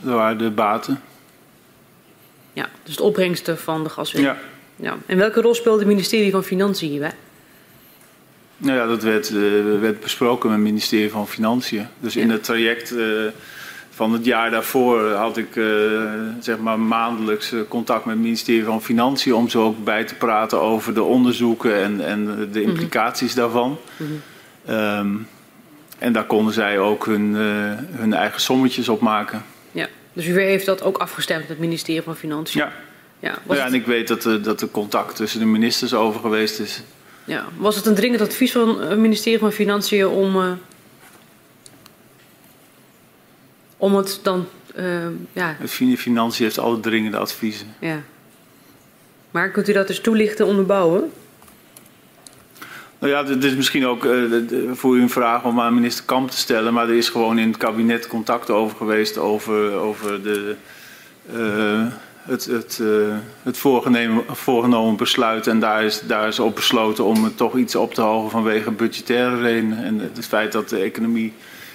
Dat 0.02 0.14
waren 0.14 0.38
de 0.38 0.52
baten. 0.52 1.02
Ja, 2.58 2.70
dus 2.84 2.96
de 2.96 3.04
opbrengsten 3.04 3.58
van 3.58 3.84
de 3.84 3.90
gaswinning. 3.90 4.36
Ja. 4.76 4.86
ja. 4.86 4.98
En 5.06 5.18
welke 5.18 5.42
rol 5.42 5.56
speelde 5.56 5.80
het 5.80 5.88
ministerie 5.88 6.32
van 6.32 6.44
Financiën 6.44 6.90
hierbij? 6.90 7.16
Nou 8.58 8.78
ja, 8.78 8.86
dat 8.86 9.04
werd, 9.04 9.30
uh, 9.30 9.80
werd 9.80 10.00
besproken 10.00 10.50
met 10.50 10.58
het 10.58 10.68
ministerie 10.68 11.12
van 11.12 11.28
Financiën. 11.28 11.88
Dus 12.00 12.14
ja. 12.14 12.22
in 12.22 12.30
het 12.30 12.44
traject 12.44 12.92
uh, 12.92 13.26
van 13.90 14.14
het 14.14 14.26
jaar 14.26 14.52
daarvoor 14.52 15.12
had 15.12 15.38
ik 15.38 15.56
uh, 15.56 16.02
zeg 16.40 16.58
maar 16.58 16.80
maandelijks 16.80 17.54
contact 17.68 18.06
met 18.06 18.14
het 18.14 18.24
ministerie 18.24 18.64
van 18.64 18.82
Financiën 18.82 19.34
om 19.34 19.50
zo 19.50 19.64
ook 19.64 19.84
bij 19.84 20.04
te 20.04 20.16
praten 20.16 20.62
over 20.62 20.94
de 20.94 21.04
onderzoeken 21.04 21.76
en, 21.76 22.06
en 22.06 22.50
de 22.52 22.62
implicaties 22.62 23.36
mm 23.36 23.42
-hmm. 23.42 23.52
daarvan. 23.52 23.78
Mm 23.98 24.08
-hmm. 24.66 24.76
um, 24.76 25.28
en 25.98 26.14
daar 26.14 26.26
konden 26.26 26.54
zij 26.54 26.80
ook 26.80 27.06
hun, 27.06 27.34
hun 27.92 28.14
eigen 28.14 28.42
sommetjes 28.42 28.90
op 28.90 29.02
maken. 29.02 29.46
Dus 30.18 30.28
u 30.28 30.42
heeft 30.42 30.66
dat 30.66 30.82
ook 30.82 30.98
afgestemd 30.98 31.40
met 31.40 31.50
het 31.50 31.60
ministerie 31.60 32.02
van 32.02 32.16
Financiën? 32.16 32.62
Ja. 32.62 32.74
Ja, 33.20 33.40
ja 33.56 33.66
en 33.66 33.74
ik 33.74 33.86
weet 33.86 34.08
dat, 34.08 34.26
uh, 34.26 34.44
dat 34.44 34.62
er 34.62 34.68
contact 34.68 35.16
tussen 35.16 35.40
de 35.40 35.46
ministers 35.46 35.94
over 35.94 36.22
geweest 36.22 36.60
is. 36.60 36.82
Ja. 37.26 37.46
Was 37.58 37.76
het 37.76 37.86
een 37.86 37.96
dringend 37.96 38.22
advies 38.22 38.52
van 38.52 38.82
het 38.82 39.00
ministerie 39.00 39.40
van 39.40 39.52
Financiën 39.52 40.08
om, 40.08 40.36
uh, 40.36 40.52
om 43.78 43.96
het 43.96 44.20
dan... 44.24 44.48
Uh, 44.76 45.08
ja. 45.34 45.56
Het 45.60 45.72
Financiën 45.72 46.46
heeft 46.46 46.60
alle 46.60 46.80
dringende 46.80 47.18
adviezen. 47.18 47.76
Ja. 47.80 48.02
Maar 49.32 49.52
kunt 49.52 49.70
u 49.70 49.74
dat 49.74 49.88
dus 49.88 50.00
toelichten, 50.00 50.46
onderbouwen? 50.46 51.12
Nou 53.00 53.12
ja, 53.14 53.24
dit 53.24 53.44
is 53.44 53.56
misschien 53.56 53.86
ook 53.86 54.04
uh, 54.04 54.42
voor 54.74 54.98
u 54.98 55.02
een 55.02 55.10
vraag 55.10 55.44
om 55.44 55.60
aan 55.60 55.74
minister 55.74 56.06
Kamp 56.06 56.32
te 56.32 56.38
stellen. 56.38 56.74
Maar 56.74 56.90
er 56.90 56.96
is 56.96 57.10
gewoon 57.10 57.40
in 57.40 57.48
het 57.48 57.58
kabinet 57.58 58.08
contact 58.08 58.50
over 58.50 58.78
geweest 58.78 59.18
over, 59.18 59.74
over 59.74 60.24
de, 60.24 60.56
uh, 61.36 61.86
het, 62.22 62.46
het, 62.46 62.80
uh, 62.82 63.16
het 63.44 63.58
voorgenomen 64.28 64.96
besluit. 64.96 65.48
En 65.48 65.60
daar 65.60 65.84
is, 65.84 66.02
daar 66.02 66.28
is 66.28 66.40
op 66.40 66.56
besloten 66.56 67.04
om 67.04 67.36
toch 67.36 67.58
iets 67.58 67.76
op 67.76 67.94
te 67.94 68.02
hogen 68.02 68.30
vanwege 68.30 68.72
budgettaire 68.72 69.42
redenen. 69.42 69.84
En 69.84 70.00
het 70.14 70.28
feit 70.28 70.52
dat 70.52 70.70
de 70.70 70.78
economie 70.78 71.34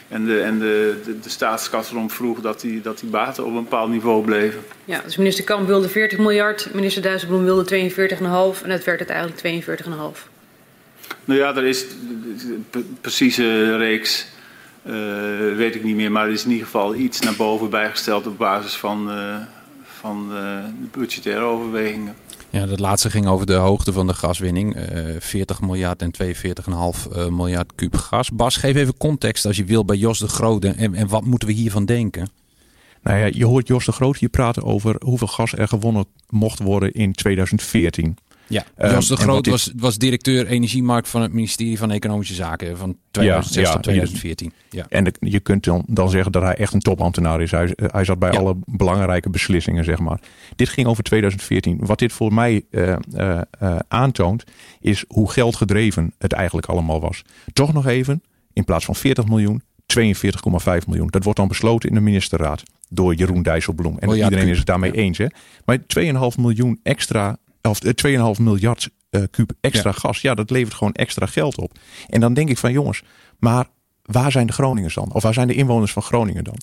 en 0.09 0.25
de, 0.25 0.41
en 0.41 0.59
de, 0.59 1.01
de, 1.05 1.21
de 1.21 1.29
staatskas 1.29 1.91
erom 1.91 2.11
vroeg 2.11 2.41
dat 2.41 2.61
die, 2.61 2.81
dat 2.81 2.99
die 2.99 3.09
baten 3.09 3.45
op 3.45 3.55
een 3.55 3.63
bepaald 3.63 3.91
niveau 3.91 4.25
bleven. 4.25 4.61
Ja, 4.85 5.01
dus 5.05 5.17
minister 5.17 5.45
Kamp 5.45 5.67
wilde 5.67 5.89
40 5.89 6.19
miljard, 6.19 6.69
minister 6.75 7.03
Dijsselbloem 7.03 7.45
wilde 7.45 7.91
42,5 7.91 8.63
en 8.63 8.71
het 8.71 8.85
werd 8.85 9.09
uiteindelijk 9.09 9.67
42,5. 9.67 10.32
Nou 11.25 11.41
ja, 11.41 11.57
er 11.57 11.65
is 11.65 11.85
een 12.43 12.67
precieze 13.01 13.77
reeks, 13.77 14.27
uh, 14.87 14.93
weet 15.57 15.75
ik 15.75 15.85
niet 15.85 15.97
meer, 15.97 16.13
maar 16.13 16.27
er 16.27 16.33
is 16.33 16.45
in 16.45 16.51
ieder 16.51 16.67
geval 16.67 16.95
iets 16.95 17.21
naar 17.21 17.37
boven 17.37 17.71
bijgesteld 17.71 18.27
op 18.27 18.39
basis 18.39 18.75
van, 18.75 19.11
uh, 19.11 19.37
van 19.85 20.29
uh, 20.33 20.59
budgettaire 20.91 21.45
overwegingen. 21.45 22.15
Ja, 22.51 22.67
dat 22.67 22.81
laatste 22.81 23.11
ging 23.11 23.27
over 23.27 23.47
de 23.47 23.55
hoogte 23.55 23.93
van 23.93 24.07
de 24.07 24.15
gaswinning. 24.15 24.77
Uh, 24.77 25.17
40 25.19 25.61
miljard 25.61 26.03
en 26.03 26.11
42,5 27.17 27.31
miljard 27.31 27.73
kuub 27.75 27.97
gas. 27.97 28.31
Bas, 28.31 28.57
geef 28.57 28.77
even 28.77 28.97
context 28.97 29.47
als 29.47 29.57
je 29.57 29.65
wil 29.65 29.85
bij 29.85 29.97
Jos 29.97 30.19
de 30.19 30.29
Grote. 30.29 30.69
En, 30.69 30.95
en 30.95 31.09
wat 31.09 31.25
moeten 31.25 31.49
we 31.49 31.55
hiervan 31.55 31.85
denken? 31.85 32.29
Nou 33.03 33.19
ja, 33.19 33.29
je 33.33 33.47
hoort 33.47 33.69
Jos 33.69 33.85
de 33.85 33.93
Groot 33.93 34.17
hier 34.17 34.29
praten 34.29 34.63
over 34.63 34.97
hoeveel 35.05 35.27
gas 35.27 35.53
er 35.53 35.69
gewonnen 35.69 36.05
mocht 36.29 36.59
worden 36.59 36.93
in 36.93 37.13
2014. 37.13 38.17
Ja, 38.53 38.65
ehm, 38.77 38.95
Jos 38.95 39.09
de 39.09 39.17
Groot 39.17 39.47
was, 39.47 39.73
was 39.77 39.99
directeur 39.99 40.47
energiemarkt 40.47 41.09
van 41.09 41.23
het 41.23 41.33
ministerie 41.33 41.79
van 41.79 41.91
Economische 41.91 42.35
Zaken 42.35 42.77
van 42.77 42.97
2006 43.11 43.71
tot 43.71 43.83
2014. 43.83 44.53
Ja. 44.71 44.87
En 44.89 45.13
je 45.21 45.41
kunt 45.41 45.65
dan, 45.65 45.83
dan 45.87 46.11
zeggen 46.11 46.33
dat 46.33 46.43
hij 46.43 46.55
echt 46.55 46.73
een 46.73 46.81
topambtenaar 46.81 47.41
is. 47.41 47.51
Hij, 47.51 47.73
hij 47.77 48.05
zat 48.05 48.19
bij 48.19 48.31
alle 48.31 48.57
belangrijke 48.65 49.31
beslissingen, 49.31 49.85
zeg 49.85 49.99
maar. 49.99 50.21
Dit 50.57 50.69
ging 50.69 50.87
over 50.87 51.03
2014. 51.03 51.79
Wat 51.81 51.99
dit 51.99 52.13
voor 52.13 52.35
mij 52.35 52.65
uh, 52.71 52.97
uh, 53.15 53.79
aantoont, 53.89 54.45
is 54.81 55.05
hoe 55.09 55.31
geldgedreven 55.31 56.15
het 56.19 56.33
eigenlijk 56.33 56.67
allemaal 56.67 57.01
was. 57.01 57.23
Toch 57.53 57.73
nog 57.73 57.87
even, 57.87 58.23
in 58.53 58.65
plaats 58.65 58.85
van 58.85 58.95
40 58.95 59.27
miljoen, 59.27 59.63
42,5 60.01 60.87
miljoen. 60.87 61.09
Dat 61.09 61.25
wordt 61.25 61.39
dan 61.39 61.49
besloten 61.49 61.89
in 61.89 61.95
de 61.95 62.01
ministerraad 62.01 62.63
door 62.89 63.15
Jeroen 63.15 63.43
Dijsselbloem. 63.43 63.99
En 63.99 64.11
iedereen 64.11 64.49
is 64.49 64.59
het 64.59 64.67
daarmee 64.67 64.93
eens. 64.93 65.19
Hè? 65.19 65.27
Maar 65.65 65.79
2,5 65.79 66.41
miljoen 66.41 66.81
extra 66.83 67.39
of 67.63 67.79
2,5 67.85 67.93
eh, 68.03 68.31
miljard 68.37 68.91
uh, 69.11 69.23
kuub 69.31 69.53
extra 69.61 69.93
gas. 69.93 70.21
Ja, 70.21 70.35
dat 70.35 70.51
levert 70.51 70.75
gewoon 70.75 70.93
extra 70.93 71.27
geld 71.27 71.59
op. 71.59 71.79
En 72.09 72.21
dan 72.21 72.35
denk 72.35 72.49
ik 72.49 72.59
van 72.59 72.73
jongens, 72.73 73.03
maar 73.39 73.67
waar 74.03 74.33
zijn 74.33 74.47
de 74.47 74.53
Groningers 74.53 74.95
dan? 74.95 75.13
Of 75.13 75.23
waar 75.23 75.35
zijn 75.35 75.47
de 75.47 75.55
inwoners 75.55 75.93
van 75.93 76.03
Groningen 76.03 76.45
dan? 76.45 76.57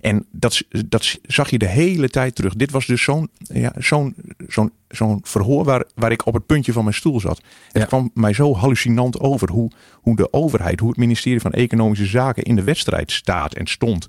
En 0.00 0.26
dat, 0.30 0.62
dat 0.86 1.18
zag 1.22 1.50
je 1.50 1.58
de 1.58 1.66
hele 1.66 2.08
tijd 2.08 2.34
terug. 2.34 2.54
Dit 2.54 2.70
was 2.70 2.86
dus 2.86 3.02
zo'n 3.02 3.30
ja, 3.38 3.72
zo'n 3.78 4.14
zo'n 4.48 4.72
zo'n 4.88 5.20
verhoor 5.22 5.64
waar, 5.64 5.84
waar 5.94 6.12
ik 6.12 6.26
op 6.26 6.34
het 6.34 6.46
puntje 6.46 6.72
van 6.72 6.82
mijn 6.84 6.96
stoel 6.96 7.20
zat. 7.20 7.40
Het 7.72 7.86
kwam 7.86 8.10
mij 8.14 8.32
zo 8.32 8.54
hallucinant 8.54 9.20
over 9.20 9.50
hoe, 9.50 9.70
hoe 9.94 10.16
de 10.16 10.32
overheid, 10.32 10.80
hoe 10.80 10.88
het 10.88 10.98
ministerie 10.98 11.40
van 11.40 11.52
Economische 11.52 12.06
Zaken 12.06 12.42
in 12.42 12.56
de 12.56 12.64
wedstrijd 12.64 13.12
staat 13.12 13.54
en 13.54 13.66
stond. 13.66 14.06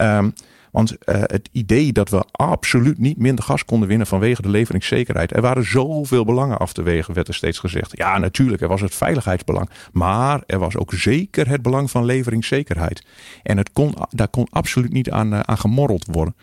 Um, 0.00 0.32
want 0.76 0.90
uh, 0.92 1.16
het 1.20 1.48
idee 1.52 1.92
dat 1.92 2.08
we 2.08 2.24
absoluut 2.30 2.98
niet 2.98 3.18
minder 3.18 3.44
gas 3.44 3.64
konden 3.64 3.88
winnen 3.88 4.06
vanwege 4.06 4.42
de 4.42 4.48
leveringszekerheid. 4.48 5.32
Er 5.32 5.40
waren 5.40 5.64
zoveel 5.64 6.24
belangen 6.24 6.58
af 6.58 6.72
te 6.72 6.82
wegen, 6.82 7.14
werd 7.14 7.28
er 7.28 7.34
steeds 7.34 7.58
gezegd. 7.58 7.96
Ja, 7.96 8.18
natuurlijk, 8.18 8.62
er 8.62 8.68
was 8.68 8.80
het 8.80 8.94
veiligheidsbelang. 8.94 9.70
Maar 9.92 10.42
er 10.46 10.58
was 10.58 10.76
ook 10.76 10.92
zeker 10.92 11.48
het 11.48 11.62
belang 11.62 11.90
van 11.90 12.04
leveringszekerheid. 12.04 13.06
En 13.42 13.56
het 13.56 13.72
kon, 13.72 13.94
daar 14.10 14.28
kon 14.28 14.46
absoluut 14.50 14.92
niet 14.92 15.10
aan, 15.10 15.32
uh, 15.32 15.40
aan 15.40 15.58
gemorreld 15.58 16.06
worden. 16.10 16.36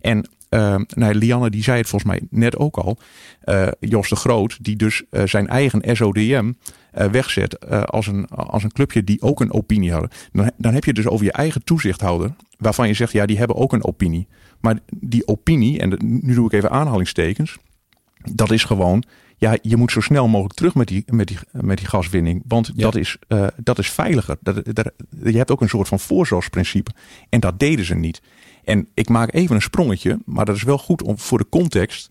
En 0.00 0.28
uh, 0.50 0.76
Lianne 0.94 1.50
die 1.50 1.62
zei 1.62 1.78
het 1.78 1.88
volgens 1.88 2.10
mij 2.10 2.22
net 2.30 2.56
ook 2.56 2.76
al. 2.76 2.98
Uh, 3.44 3.68
Jos 3.80 4.08
de 4.08 4.16
Groot, 4.16 4.58
die 4.64 4.76
dus 4.76 5.02
zijn 5.10 5.48
eigen 5.48 5.96
SODM 5.96 6.52
wegzet 7.10 7.68
als, 7.90 8.06
een, 8.06 8.28
als 8.28 8.62
een 8.62 8.72
clubje 8.72 9.04
die 9.04 9.22
ook 9.22 9.40
een 9.40 9.52
opinie 9.52 9.92
hadden. 9.92 10.10
Dan, 10.32 10.50
dan 10.56 10.74
heb 10.74 10.84
je 10.84 10.92
dus 10.92 11.06
over 11.06 11.24
je 11.24 11.32
eigen 11.32 11.64
toezichthouder, 11.64 12.34
waarvan 12.58 12.88
je 12.88 12.94
zegt, 12.94 13.12
ja, 13.12 13.26
die 13.26 13.38
hebben 13.38 13.56
ook 13.56 13.72
een 13.72 13.84
opinie. 13.84 14.26
Maar 14.60 14.78
die 14.90 15.26
opinie, 15.26 15.78
en 15.78 15.98
nu 16.02 16.34
doe 16.34 16.46
ik 16.46 16.52
even 16.52 16.70
aanhalingstekens, 16.70 17.56
dat 18.32 18.50
is 18.50 18.64
gewoon, 18.64 19.04
ja, 19.36 19.56
je 19.62 19.76
moet 19.76 19.92
zo 19.92 20.00
snel 20.00 20.28
mogelijk 20.28 20.54
terug 20.54 20.74
met 20.74 20.88
die, 20.88 21.04
met 21.06 21.26
die, 21.26 21.38
met 21.50 21.78
die 21.78 21.86
gaswinning. 21.86 22.42
Want 22.46 22.78
dat, 22.78 22.94
is, 22.94 23.16
uh, 23.28 23.46
dat 23.56 23.78
is 23.78 23.90
veiliger. 23.90 24.36
Dat, 24.40 24.74
dat, 24.74 24.90
je 25.22 25.36
hebt 25.36 25.50
ook 25.50 25.60
een 25.60 25.68
soort 25.68 25.88
van 25.88 26.00
voorzorgsprincipe. 26.00 26.90
En 27.28 27.40
dat 27.40 27.58
deden 27.58 27.84
ze 27.84 27.94
niet. 27.94 28.22
En 28.64 28.88
ik 28.94 29.08
maak 29.08 29.34
even 29.34 29.54
een 29.54 29.62
sprongetje, 29.62 30.18
maar 30.24 30.44
dat 30.44 30.56
is 30.56 30.62
wel 30.62 30.78
goed 30.78 31.02
om, 31.02 31.18
voor 31.18 31.38
de 31.38 31.48
context. 31.48 32.10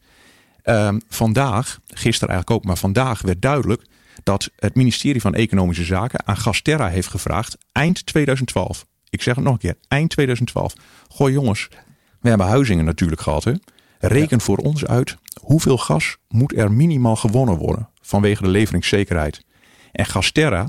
Uh, 0.64 0.94
vandaag, 1.08 1.80
gisteren 1.88 2.34
eigenlijk 2.34 2.60
ook, 2.60 2.66
maar 2.66 2.78
vandaag 2.78 3.22
werd 3.22 3.42
duidelijk 3.42 3.86
dat 4.24 4.50
het 4.56 4.76
ministerie 4.76 5.22
van 5.22 5.36
Economische 5.36 5.84
Zaken 5.84 6.28
aan 6.28 6.38
Gasterra 6.38 6.90
heeft 6.90 7.08
gevraagd 7.08 7.58
eind 7.72 8.06
2012. 8.06 8.86
Ik 9.10 9.22
zeg 9.22 9.36
het 9.36 9.44
nog 9.44 9.54
een 9.54 9.60
keer, 9.60 9.76
eind 9.88 10.10
2012. 10.10 10.74
Gooi 11.08 11.34
jongens, 11.34 11.68
we 12.20 12.30
hebben 12.30 12.48
Huizingen 12.48 12.86
natuurlijk 12.86 13.22
gehad. 13.22 13.44
Hè? 13.44 13.54
Reken 14.00 14.42
voor 14.42 14.58
ons 14.58 14.86
uit 14.86 15.18
hoeveel 15.42 15.78
gas 15.78 16.18
moet 16.28 16.58
er 16.58 16.72
minimaal 16.72 17.16
gewonnen 17.16 17.58
worden 17.58 17.90
vanwege 18.02 18.44
de 18.44 18.50
leveringszekerheid. 18.50 19.46
En 19.92 20.06
Gasterra 20.06 20.68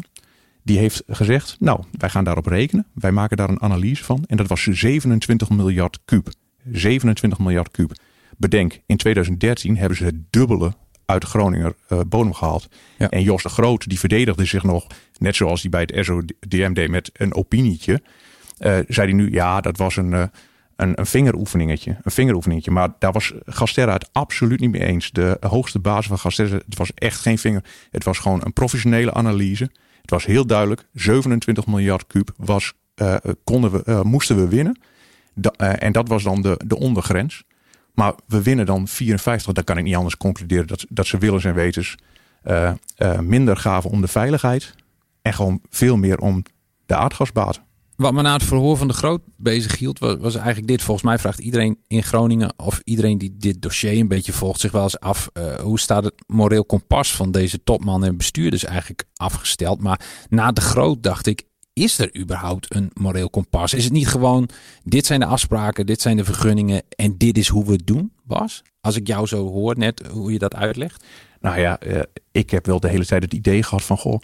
die 0.69 0.79
heeft 0.79 1.03
gezegd, 1.07 1.57
nou, 1.61 1.83
wij 1.93 2.09
gaan 2.09 2.25
daarop 2.25 2.47
rekenen. 2.47 2.87
Wij 2.95 3.13
maken 3.13 3.37
daar 3.37 3.49
een 3.49 3.63
analyse 3.63 4.05
van. 4.05 4.25
En 4.27 4.37
dat 4.37 4.47
was 4.47 4.63
27 4.63 5.51
miljard 5.51 5.99
kuub. 6.05 6.29
27 6.73 7.39
miljard 7.39 7.71
kuub. 7.71 7.93
Bedenk, 8.37 8.81
in 8.87 8.97
2013 8.97 9.77
hebben 9.77 9.97
ze 9.97 10.05
het 10.05 10.33
dubbele 10.33 10.75
uit 11.09 11.25
Groninger 11.25 11.75
uh, 11.89 12.01
bodem 12.07 12.35
gehaald. 12.35 12.69
En 12.99 13.23
Jos 13.23 13.43
de 13.43 13.49
Groot, 13.49 13.89
die 13.89 13.99
verdedigde 13.99 14.45
zich 14.45 14.63
nog, 14.63 14.87
net 15.19 15.37
zoals 15.37 15.61
hij 15.61 15.71
bij 15.71 15.81
het 15.81 16.05
SODM 16.05 16.73
deed 16.73 16.91
met 16.91 17.11
een 17.13 17.35
opinietje. 17.35 18.03
Uh, 18.59 18.79
zei 18.89 19.07
hij 19.07 19.13
nu, 19.13 19.33
ja, 19.33 19.61
dat 19.61 19.77
was 19.77 19.97
een, 19.97 20.11
uh, 20.13 20.25
een, 20.77 20.99
een 20.99 21.07
vingeroefeningetje. 21.07 21.97
Een 22.03 22.11
vingeroefeningetje. 22.11 22.71
Maar 22.71 22.89
daar 22.99 23.13
was 23.13 23.33
Gasterra 23.45 23.93
het 23.93 24.09
absoluut 24.13 24.61
niet 24.61 24.71
mee 24.71 24.85
eens. 24.85 25.11
De 25.11 25.37
hoogste 25.41 25.79
basis 25.79 26.07
van 26.07 26.19
Gasterra, 26.19 26.55
het 26.55 26.79
was 26.79 26.91
echt 26.95 27.21
geen 27.21 27.39
vinger. 27.39 27.65
Het 27.91 28.05
was 28.05 28.19
gewoon 28.19 28.41
een 28.45 28.53
professionele 28.53 29.13
analyse. 29.13 29.71
Het 30.01 30.11
was 30.11 30.25
heel 30.25 30.47
duidelijk, 30.47 30.89
27 30.93 31.67
miljard 31.67 32.07
kuub 32.07 32.31
was, 32.37 32.73
konden 33.45 33.71
we, 33.71 34.01
moesten 34.03 34.37
we 34.37 34.49
winnen. 34.49 34.81
Da 35.35 35.51
en 35.79 35.93
dat 35.93 36.09
was 36.09 36.23
dan 36.23 36.43
de, 36.43 36.61
de 36.67 36.79
ondergrens. 36.79 37.45
Maar 37.99 38.15
we 38.27 38.43
winnen 38.43 38.67
dan 38.67 38.89
54, 38.89 39.53
dan 39.53 39.65
kan 39.65 39.79
ik 39.79 39.85
niet 39.85 39.95
anders 39.95 40.17
concluderen 40.17 40.67
dat, 40.67 40.87
dat 40.89 41.07
ze 41.07 41.19
willens 41.19 41.45
en 41.45 41.55
wetens 41.55 41.95
minder 43.21 43.57
gaven 43.57 43.91
om 43.91 44.01
de 44.01 44.09
veiligheid. 44.09 44.75
En 45.23 45.35
gewoon 45.35 45.61
veel 45.71 45.97
meer 45.97 46.19
om 46.19 46.43
de 46.87 46.95
aardgasbaten. 46.95 47.63
Wat 47.97 48.13
me 48.13 48.23
na 48.23 48.33
het 48.33 48.43
verhoor 48.43 48.77
van 48.77 48.89
de 48.89 48.95
Groot 48.95 49.21
bezig 49.37 49.79
hield, 49.79 49.99
was, 49.99 50.35
eigenlijk 50.35 50.67
dit. 50.67 50.83
Volgens 50.83 51.07
mij 51.07 51.19
vraagt 51.19 51.39
iedereen 51.39 51.79
in 51.87 52.03
Groningen 52.03 52.53
of 52.57 52.81
iedereen 52.85 53.19
die 53.19 53.37
dit 53.37 53.63
dossier 53.63 53.99
een 53.99 54.09
beetje 54.09 54.33
volgt 54.33 54.61
zich 54.61 54.73
wel 54.73 54.83
eens 54.83 55.01
af. 55.01 55.31
Uh, 55.33 55.55
hoe 55.55 55.81
staat 55.81 56.05
het 56.05 56.15
moreel 56.27 56.65
kompas 56.65 57.17
van 57.17 57.31
deze 57.31 57.63
topman 57.63 58.05
en 58.05 58.17
bestuurders 58.17 58.65
eigenlijk 58.65 59.05
afgesteld? 59.17 59.83
Maar 59.83 60.01
na 60.29 60.53
de 60.53 60.61
Groot 60.61 61.03
dacht 61.03 61.27
ik, 61.27 61.43
is 61.79 61.99
er 61.99 62.17
überhaupt 62.17 62.75
een 62.75 62.91
moreel 62.95 63.31
kompas? 63.31 63.75
Is 63.75 63.85
het 63.85 63.93
niet 63.93 64.09
gewoon, 64.09 64.49
dit 64.85 65.07
zijn 65.07 65.21
de 65.21 65.27
afspraken, 65.27 65.87
dit 65.87 66.01
zijn 66.01 66.17
de 66.17 66.25
vergunningen 66.25 66.83
en 66.97 67.19
dit 67.19 67.39
is 67.39 67.49
hoe 67.49 67.65
we 67.65 67.73
het 67.73 67.87
doen, 67.87 68.13
Bas? 68.23 68.63
Als 68.81 68.97
ik 68.97 69.07
jou 69.07 69.27
zo 69.27 69.49
hoor 69.49 69.79
net, 69.79 70.03
hoe 70.11 70.33
je 70.33 70.39
dat 70.39 70.55
uitlegt. 70.55 71.05
Nou 71.41 71.61
ja, 71.61 71.79
uh, 71.87 72.01
ik 72.33 72.51
heb 72.51 72.67
wel 72.67 72.81
de 72.81 72.89
hele 72.89 73.07
tijd 73.07 73.23
het 73.23 73.35
idee 73.35 73.63
gehad 73.63 73.85
van, 73.85 73.99
goh, 73.99 74.21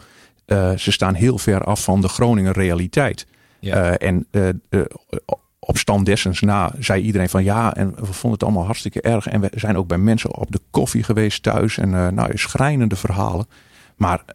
uh, 0.46 0.76
ze 0.76 0.92
staan 0.92 1.14
heel 1.14 1.38
ver 1.38 1.64
af 1.64 1.84
van 1.84 2.00
de 2.00 2.08
Groningen 2.08 2.52
realiteit. 2.52 3.26
Ja. 3.60 4.00
Uh, 4.00 4.08
en 4.08 4.26
uh, 4.30 4.84
op 5.58 5.78
stand 5.78 6.06
dessens 6.06 6.40
na 6.40 6.72
zei 6.78 7.02
iedereen 7.02 7.28
van 7.28 7.44
ja, 7.44 7.74
en 7.74 7.90
we 7.90 8.12
vonden 8.12 8.32
het 8.32 8.42
allemaal 8.42 8.64
hartstikke 8.64 9.00
erg. 9.00 9.26
En 9.26 9.40
we 9.40 9.50
zijn 9.54 9.76
ook 9.76 9.86
bij 9.86 9.98
mensen 9.98 10.36
op 10.36 10.52
de 10.52 10.60
koffie 10.70 11.02
geweest 11.02 11.42
thuis. 11.42 11.78
En 11.78 11.90
nou, 12.14 12.38
schrijnende 12.38 12.96
verhalen. 12.96 13.46
Maar 13.96 14.24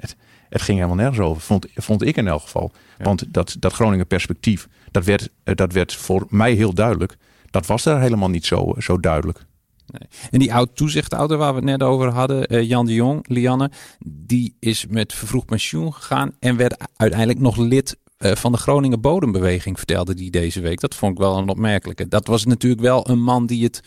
het, 0.00 0.16
het, 0.52 0.62
ging 0.62 0.78
helemaal 0.78 1.02
nergens 1.02 1.18
over, 1.18 1.42
vond, 1.42 1.66
vond 1.74 2.02
ik 2.02 2.16
in 2.16 2.28
elk 2.28 2.42
geval. 2.42 2.72
Ja. 2.98 3.04
Want 3.04 3.34
dat, 3.34 3.56
dat 3.58 3.72
Groningen 3.72 4.06
perspectief, 4.06 4.68
dat 4.90 5.04
werd, 5.04 5.28
dat 5.44 5.72
werd 5.72 5.94
voor 5.94 6.26
mij 6.28 6.52
heel 6.52 6.74
duidelijk. 6.74 7.16
Dat 7.50 7.66
was 7.66 7.82
daar 7.82 8.00
helemaal 8.00 8.30
niet 8.30 8.46
zo, 8.46 8.74
zo 8.78 9.00
duidelijk. 9.00 9.44
Nee. 9.86 10.08
En 10.30 10.38
die 10.38 10.54
oud-toezichthouder 10.54 11.36
waar 11.36 11.50
we 11.50 11.56
het 11.56 11.64
net 11.64 11.82
over 11.82 12.08
hadden, 12.08 12.54
uh, 12.54 12.68
Jan 12.68 12.86
de 12.86 12.94
Jong, 12.94 13.28
Lianne, 13.28 13.70
die 14.06 14.56
is 14.58 14.86
met 14.86 15.12
vervroegd 15.12 15.46
pensioen 15.46 15.94
gegaan 15.94 16.36
en 16.38 16.56
werd 16.56 16.76
uiteindelijk 16.96 17.40
nog 17.40 17.56
lid 17.56 17.96
uh, 18.18 18.32
van 18.32 18.52
de 18.52 18.58
Groningen 18.58 19.00
Bodembeweging, 19.00 19.78
vertelde 19.78 20.14
die 20.14 20.30
deze 20.30 20.60
week. 20.60 20.80
Dat 20.80 20.94
vond 20.94 21.12
ik 21.12 21.18
wel 21.18 21.38
een 21.38 21.48
opmerkelijke. 21.48 22.08
Dat 22.08 22.26
was 22.26 22.44
natuurlijk 22.44 22.82
wel 22.82 23.08
een 23.08 23.22
man 23.22 23.46
die 23.46 23.64
het 23.64 23.80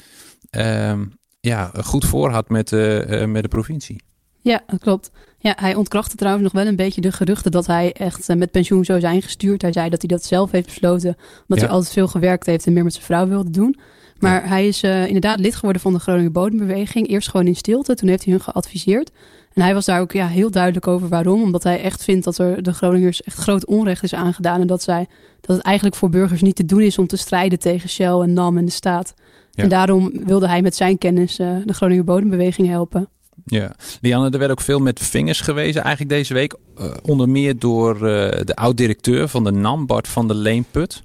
uh, 0.52 1.02
ja, 1.40 1.72
goed 1.84 2.06
voor 2.06 2.30
had 2.30 2.50
met, 2.50 2.72
uh, 2.72 3.26
met 3.26 3.44
de 3.44 3.50
provincie. 3.50 4.02
Ja, 4.42 4.64
dat 4.68 4.80
klopt. 4.80 5.12
Ja, 5.46 5.54
hij 5.60 5.76
ontkrachtte 5.76 6.16
trouwens 6.16 6.44
nog 6.44 6.54
wel 6.54 6.68
een 6.68 6.76
beetje 6.76 7.02
de 7.02 7.12
geruchten 7.12 7.52
dat 7.52 7.68
hij 7.68 7.94
echt 7.94 8.36
met 8.36 8.52
pensioen 8.52 8.86
zou 8.86 9.00
zijn 9.00 9.22
gestuurd. 9.22 9.62
Hij 9.62 9.72
zei 9.72 9.90
dat 9.90 10.02
hij 10.02 10.10
dat 10.10 10.26
zelf 10.26 10.52
heeft 10.52 10.66
besloten, 10.66 11.18
omdat 11.42 11.58
ja. 11.60 11.66
hij 11.66 11.70
altijd 11.70 11.94
veel 11.94 12.08
gewerkt 12.08 12.46
heeft 12.46 12.66
en 12.66 12.74
meer 12.74 12.84
met 12.84 12.94
zijn 12.94 13.06
vrouw 13.06 13.28
wilde 13.28 13.50
doen. 13.50 13.76
Maar 14.20 14.44
ja. 14.44 14.48
hij 14.48 14.68
is 14.68 14.84
uh, 14.84 15.06
inderdaad 15.06 15.40
lid 15.40 15.56
geworden 15.56 15.82
van 15.82 15.94
de 15.94 16.00
Groningen 16.00 16.32
Bodembeweging. 16.32 17.08
Eerst 17.08 17.30
gewoon 17.30 17.48
in 17.48 17.56
stilte, 17.56 17.96
toen 17.96 18.10
heeft 18.10 18.24
hij 18.24 18.34
hun 18.34 18.42
geadviseerd. 18.42 19.12
En 19.54 19.62
hij 19.62 19.74
was 19.74 19.86
daar 19.86 20.02
ook 20.02 20.12
ja, 20.12 20.28
heel 20.28 20.52
duidelijk 20.52 20.88
over 20.88 21.08
waarom. 21.08 21.42
Omdat 21.42 21.64
hij 21.64 21.82
echt 21.82 22.04
vindt 22.04 22.24
dat 22.24 22.38
er 22.38 22.64
de 22.64 22.74
Groningers 22.74 23.24
echt 23.24 23.38
groot 23.38 23.66
onrecht 23.66 24.04
is 24.04 24.14
aangedaan. 24.14 24.62
En 24.62 24.68
dat, 24.68 24.84
zij, 24.84 25.08
dat 25.42 25.56
het 25.56 25.66
eigenlijk 25.66 25.96
voor 25.96 26.10
burgers 26.10 26.42
niet 26.42 26.56
te 26.56 26.66
doen 26.66 26.82
is 26.82 26.98
om 26.98 27.08
te 27.08 27.18
strijden 27.18 27.60
tegen 27.60 27.90
Shell 27.90 28.20
en 28.20 28.34
NAM 28.34 28.58
en 28.58 28.66
de 28.66 28.72
staat. 28.72 29.14
Ja. 29.52 29.64
En 29.64 29.70
daarom 29.70 30.12
wilde 30.26 30.48
hij 30.48 30.62
met 30.62 30.76
zijn 30.76 30.98
kennis 30.98 31.40
uh, 31.40 31.58
de 31.66 31.74
Groningen 31.74 32.06
Bodembeweging 32.06 32.68
helpen. 32.68 33.10
Ja, 33.46 33.76
Lianne, 34.02 34.30
er 34.30 34.40
werd 34.40 34.52
ook 34.52 34.62
veel 34.62 34.80
met 34.80 35.00
vingers 35.00 35.42
gewezen 35.42 35.82
eigenlijk 35.82 36.16
deze 36.16 36.34
week. 36.34 36.56
Uh, 36.80 36.92
onder 37.04 37.30
meer 37.30 37.60
door 37.60 37.96
uh, 37.96 38.02
de 38.44 38.56
oud-directeur 38.56 39.28
van 39.28 39.44
de 39.44 39.52
NAM, 39.52 39.86
Bart 39.86 40.08
van 40.08 40.28
der 40.28 40.38
Leenput. 40.38 41.02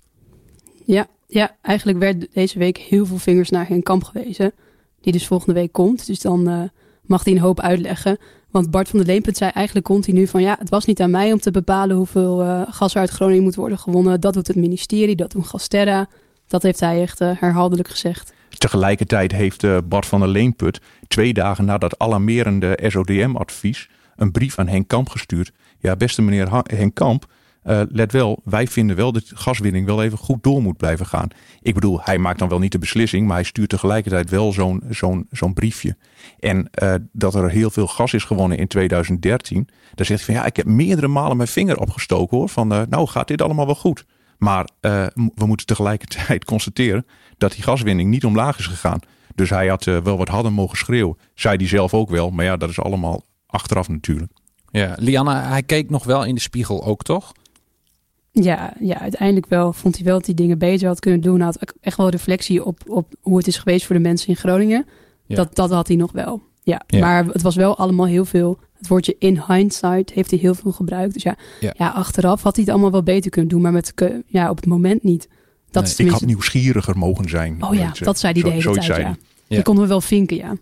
Ja, 0.84 1.06
ja, 1.26 1.56
eigenlijk 1.62 1.98
werd 1.98 2.26
deze 2.34 2.58
week 2.58 2.78
heel 2.78 3.06
veel 3.06 3.18
vingers 3.18 3.50
naar 3.50 3.66
geen 3.66 3.82
kamp 3.82 4.04
gewezen. 4.04 4.52
die 5.00 5.12
dus 5.12 5.26
volgende 5.26 5.54
week 5.54 5.72
komt. 5.72 6.06
Dus 6.06 6.20
dan 6.20 6.70
mag 7.02 7.24
hij 7.24 7.32
een 7.32 7.38
hoop 7.38 7.60
uitleggen. 7.60 8.18
Want 8.50 8.70
Bart 8.70 8.88
van 8.88 8.98
der 8.98 9.08
Leemput 9.08 9.36
zei 9.36 9.50
eigenlijk 9.54 9.86
continu 9.86 10.26
van 10.26 10.42
ja, 10.42 10.56
het 10.58 10.68
was 10.68 10.84
niet 10.84 11.00
aan 11.00 11.10
mij 11.10 11.32
om 11.32 11.40
te 11.40 11.50
bepalen 11.50 11.96
hoeveel 11.96 12.64
gas 12.68 12.96
uit 12.96 13.10
Groningen 13.10 13.42
moet 13.42 13.54
worden 13.54 13.78
gewonnen. 13.78 14.20
Dat 14.20 14.34
doet 14.34 14.46
het 14.46 14.56
ministerie, 14.56 15.16
dat 15.16 15.32
doet 15.32 15.46
Gasterra. 15.46 16.08
Dat 16.46 16.62
heeft 16.62 16.80
hij 16.80 17.02
echt 17.02 17.18
herhaaldelijk 17.18 17.88
gezegd. 17.88 18.32
Tegelijkertijd 18.60 19.32
heeft 19.32 19.62
uh, 19.62 19.78
Bart 19.84 20.06
van 20.06 20.20
der 20.20 20.28
Leemput 20.28 20.80
twee 21.08 21.32
dagen 21.32 21.64
na 21.64 21.78
dat 21.78 21.98
alarmerende 21.98 22.78
SODM-advies 22.86 23.88
een 24.16 24.32
brief 24.32 24.58
aan 24.58 24.68
Henk 24.68 24.88
Kamp 24.88 25.08
gestuurd. 25.08 25.52
Ja, 25.78 25.96
beste 25.96 26.22
meneer 26.22 26.62
Henk 26.66 26.94
Kamp, 26.94 27.26
uh, 27.64 27.80
let 27.88 28.12
wel, 28.12 28.40
wij 28.44 28.66
vinden 28.66 28.96
wel 28.96 29.12
dat 29.12 29.22
gaswinning 29.34 29.86
wel 29.86 30.02
even 30.02 30.18
goed 30.18 30.42
door 30.42 30.62
moet 30.62 30.76
blijven 30.76 31.06
gaan. 31.06 31.28
Ik 31.60 31.74
bedoel, 31.74 32.00
hij 32.02 32.18
maakt 32.18 32.38
dan 32.38 32.48
wel 32.48 32.58
niet 32.58 32.72
de 32.72 32.78
beslissing, 32.78 33.26
maar 33.26 33.36
hij 33.36 33.44
stuurt 33.44 33.68
tegelijkertijd 33.68 34.30
wel 34.30 34.52
zo'n 34.52 34.82
zo'n 34.90 35.26
zo'n 35.30 35.54
briefje. 35.54 35.96
En 36.38 36.68
uh, 36.82 36.94
dat 37.12 37.34
er 37.34 37.50
heel 37.50 37.70
veel 37.70 37.86
gas 37.86 38.14
is 38.14 38.24
gewonnen 38.24 38.58
in 38.58 38.66
2013, 38.66 39.68
dan 39.94 40.06
zegt 40.06 40.26
hij 40.26 40.34
van 40.34 40.34
ja, 40.34 40.44
ik 40.44 40.56
heb 40.56 40.66
meerdere 40.66 41.08
malen 41.08 41.36
mijn 41.36 41.48
vinger 41.48 41.78
opgestoken 41.78 42.36
hoor. 42.36 42.48
Van 42.48 42.68
nou 42.68 43.06
gaat 43.06 43.28
dit 43.28 43.42
allemaal 43.42 43.66
wel 43.66 43.74
goed. 43.74 44.04
Maar 44.40 44.68
we 45.34 45.46
moeten 45.46 45.66
tegelijkertijd 45.66 46.44
constateren 46.54 47.06
dat 47.38 47.52
die 47.52 47.62
gaswinning 47.62 48.10
niet 48.10 48.24
omlaag 48.24 48.58
is 48.58 48.66
gegaan. 48.66 49.00
Dus 49.34 49.50
hij 49.50 49.68
had 49.68 49.84
wel 49.84 50.16
wat 50.16 50.28
harder 50.28 50.52
mogen 50.52 50.76
schreeuwen. 50.76 51.18
Zei 51.34 51.56
hij 51.56 51.66
zelf 51.66 51.94
ook 51.94 52.10
wel, 52.10 52.30
maar 52.30 52.44
ja, 52.44 52.56
dat 52.56 52.70
is 52.70 52.80
allemaal 52.80 53.24
achteraf 53.46 53.88
natuurlijk. 53.88 54.32
Ja, 54.70 54.94
Lianne, 54.98 55.34
hij 55.34 55.62
keek 55.62 55.90
nog 55.90 56.04
wel 56.04 56.24
in 56.24 56.34
de 56.34 56.40
spiegel 56.40 56.84
ook, 56.84 57.02
toch? 57.02 57.32
Ja, 58.32 58.74
ja, 58.80 59.00
uiteindelijk 59.00 59.46
wel 59.46 59.72
vond 59.72 59.96
hij 59.96 60.04
wel 60.04 60.16
dat 60.16 60.26
hij 60.26 60.34
dingen 60.34 60.58
beter 60.58 60.88
had 60.88 61.00
kunnen 61.00 61.20
doen. 61.20 61.36
Hij 61.36 61.44
had 61.44 61.74
echt 61.80 61.96
wel 61.96 62.08
reflectie 62.08 62.64
op, 62.64 62.80
op 62.86 63.14
hoe 63.20 63.36
het 63.36 63.46
is 63.46 63.58
geweest 63.58 63.86
voor 63.86 63.96
de 63.96 64.02
mensen 64.02 64.28
in 64.28 64.36
Groningen. 64.36 64.86
Dat, 65.26 65.54
dat 65.54 65.70
had 65.70 65.88
hij 65.88 65.96
nog 65.96 66.12
wel. 66.12 66.42
Ja. 66.62 66.82
maar 67.00 67.24
het 67.24 67.42
was 67.42 67.54
wel 67.54 67.76
allemaal 67.76 68.06
heel 68.06 68.24
veel. 68.24 68.58
Het 68.80 68.88
woordje 68.88 69.16
in 69.18 69.42
hindsight 69.46 70.12
heeft 70.12 70.30
hij 70.30 70.38
heel 70.38 70.54
veel 70.54 70.72
gebruikt. 70.72 71.12
Dus 71.14 71.22
ja, 71.22 71.36
ja. 71.60 71.88
achteraf 71.88 72.42
had 72.42 72.54
hij 72.54 72.64
het 72.64 72.72
allemaal 72.72 72.90
wel 72.90 73.02
beter 73.02 73.30
kunnen 73.30 73.50
doen, 73.50 73.60
maar 73.60 73.72
met, 73.72 73.94
ja, 74.26 74.50
op 74.50 74.56
het 74.56 74.66
moment 74.66 75.02
niet. 75.02 75.28
Dat 75.70 75.94
nee, 75.98 76.06
Ik 76.06 76.12
had 76.12 76.24
nieuwsgieriger 76.24 76.98
mogen 76.98 77.28
zijn. 77.28 77.64
Oh 77.64 77.74
ja, 77.74 77.92
dat 77.98 78.18
zei 78.18 78.32
hij 78.32 78.42
de 78.42 78.50
hele 78.50 78.72
tijd. 78.72 78.86
Ja. 78.86 79.16
Die 79.48 79.62
konden 79.62 79.82
we 79.82 79.90
wel 79.90 80.00
vinken, 80.00 80.36
ja. 80.36 80.56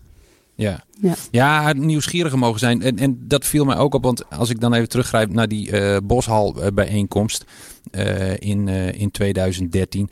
Ja. 0.55 0.83
Ja. 1.01 1.15
ja, 1.31 1.73
nieuwsgierig 1.73 2.35
mogen 2.35 2.59
zijn. 2.59 2.81
En, 2.81 2.97
en 2.97 3.19
dat 3.27 3.45
viel 3.45 3.65
mij 3.65 3.77
ook 3.77 3.93
op, 3.93 4.03
want 4.03 4.29
als 4.29 4.49
ik 4.49 4.59
dan 4.59 4.73
even 4.73 4.89
teruggrijp 4.89 5.33
naar 5.33 5.47
die 5.47 5.71
uh, 5.71 5.97
Boshal 6.03 6.61
eh, 6.61 6.71
bijeenkomst 6.73 7.45
uh, 7.91 8.37
in, 8.37 8.67
uh, 8.67 8.93
in 8.93 9.11
2013. 9.11 10.09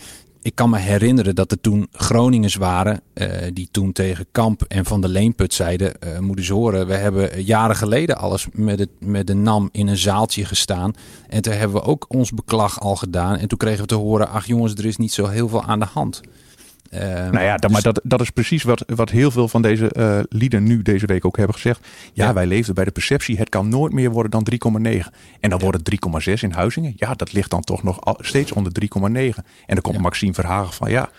Ik 0.47 0.55
kan 0.55 0.69
me 0.69 0.77
herinneren 0.77 1.35
dat 1.35 1.51
er 1.51 1.61
toen 1.61 1.87
Groningers 1.91 2.55
waren 2.55 3.01
die 3.53 3.67
toen 3.71 3.91
tegen 3.91 4.25
Kamp 4.31 4.61
en 4.61 4.85
Van 4.85 5.01
der 5.01 5.09
Leenput 5.09 5.53
zeiden... 5.53 5.93
moeten 6.19 6.45
ze 6.45 6.53
horen, 6.53 6.87
we 6.87 6.93
hebben 6.93 7.43
jaren 7.43 7.75
geleden 7.75 8.17
alles 8.17 8.47
met, 8.53 8.79
het, 8.79 8.89
met 8.99 9.27
de 9.27 9.33
NAM 9.33 9.69
in 9.71 9.87
een 9.87 9.97
zaaltje 9.97 10.45
gestaan. 10.45 10.93
En 11.29 11.41
toen 11.41 11.53
hebben 11.53 11.81
we 11.81 11.87
ook 11.87 12.05
ons 12.07 12.31
beklag 12.31 12.79
al 12.79 12.95
gedaan. 12.95 13.37
En 13.37 13.47
toen 13.47 13.57
kregen 13.57 13.81
we 13.81 13.87
te 13.87 13.95
horen, 13.95 14.29
ach 14.29 14.45
jongens, 14.45 14.73
er 14.73 14.85
is 14.85 14.97
niet 14.97 15.13
zo 15.13 15.25
heel 15.25 15.49
veel 15.49 15.63
aan 15.63 15.79
de 15.79 15.85
hand. 15.85 16.21
Uh, 16.91 16.99
nou 17.01 17.39
ja, 17.39 17.57
dat, 17.57 17.71
maar 17.71 17.81
dat, 17.81 18.01
dat 18.03 18.21
is 18.21 18.29
precies 18.29 18.63
wat, 18.63 18.83
wat 18.95 19.09
heel 19.09 19.31
veel 19.31 19.47
van 19.47 19.61
deze 19.61 19.93
uh, 19.97 20.19
lieden 20.29 20.63
nu 20.63 20.81
deze 20.81 21.05
week 21.05 21.25
ook 21.25 21.37
hebben 21.37 21.55
gezegd. 21.55 21.87
Ja, 22.13 22.33
wij 22.33 22.45
leefden 22.45 22.75
bij 22.75 22.85
de 22.85 22.91
perceptie, 22.91 23.37
het 23.37 23.49
kan 23.49 23.69
nooit 23.69 23.93
meer 23.93 24.11
worden 24.11 24.31
dan 24.31 24.47
3,9. 24.81 24.97
En 25.39 25.49
dan 25.49 25.59
wordt 25.59 25.77
het 25.77 25.99
3,6 26.27 26.33
in 26.33 26.51
Huizingen. 26.51 26.93
Ja, 26.95 27.13
dat 27.13 27.33
ligt 27.33 27.49
dan 27.49 27.61
toch 27.61 27.83
nog 27.83 27.99
steeds 28.19 28.51
onder 28.51 28.71
3,9. 28.81 29.09
En 29.09 29.33
dan 29.65 29.81
komt 29.81 29.97
Maxime 29.97 30.33
Verhagen 30.33 30.73
van 30.73 30.89
ja, 30.89 31.09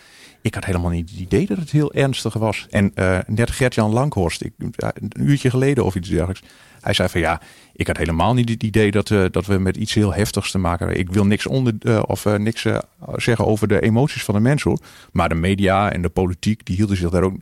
ik 0.40 0.54
had 0.54 0.64
helemaal 0.64 0.90
niet 0.90 1.10
het 1.10 1.18
idee 1.18 1.46
dat 1.46 1.58
het 1.58 1.70
heel 1.70 1.92
ernstig 1.92 2.34
was. 2.34 2.66
En 2.70 2.92
uh, 2.94 3.18
net 3.26 3.50
Gert-Jan 3.50 3.92
Langhorst, 3.92 4.42
ik, 4.42 4.52
een 4.58 5.12
uurtje 5.16 5.50
geleden 5.50 5.84
of 5.84 5.94
iets 5.94 6.08
dergelijks. 6.08 6.42
Hij 6.80 6.92
zei 6.92 7.08
van 7.08 7.20
ja, 7.20 7.40
ik 7.72 7.86
had 7.86 7.96
helemaal 7.96 8.34
niet 8.34 8.48
het 8.48 8.62
idee 8.62 8.90
dat, 8.90 9.10
uh, 9.10 9.24
dat 9.30 9.46
we 9.46 9.58
met 9.58 9.76
iets 9.76 9.94
heel 9.94 10.14
heftigs 10.14 10.50
te 10.50 10.58
maken 10.58 10.86
hebben. 10.86 11.04
Ik 11.04 11.12
wil 11.12 11.26
niks, 11.26 11.46
onder, 11.46 11.74
uh, 11.82 12.02
of, 12.06 12.24
uh, 12.24 12.34
niks 12.34 12.66
zeggen 13.14 13.46
over 13.46 13.68
de 13.68 13.80
emoties 13.80 14.24
van 14.24 14.34
de 14.34 14.40
mensen 14.40 14.70
hoor. 14.70 14.80
Maar 15.12 15.28
de 15.28 15.34
media 15.34 15.92
en 15.92 16.02
de 16.02 16.08
politiek 16.08 16.66
die 16.66 16.76
hielden 16.76 16.96
zich 16.96 17.10
daar 17.10 17.22
ook, 17.22 17.34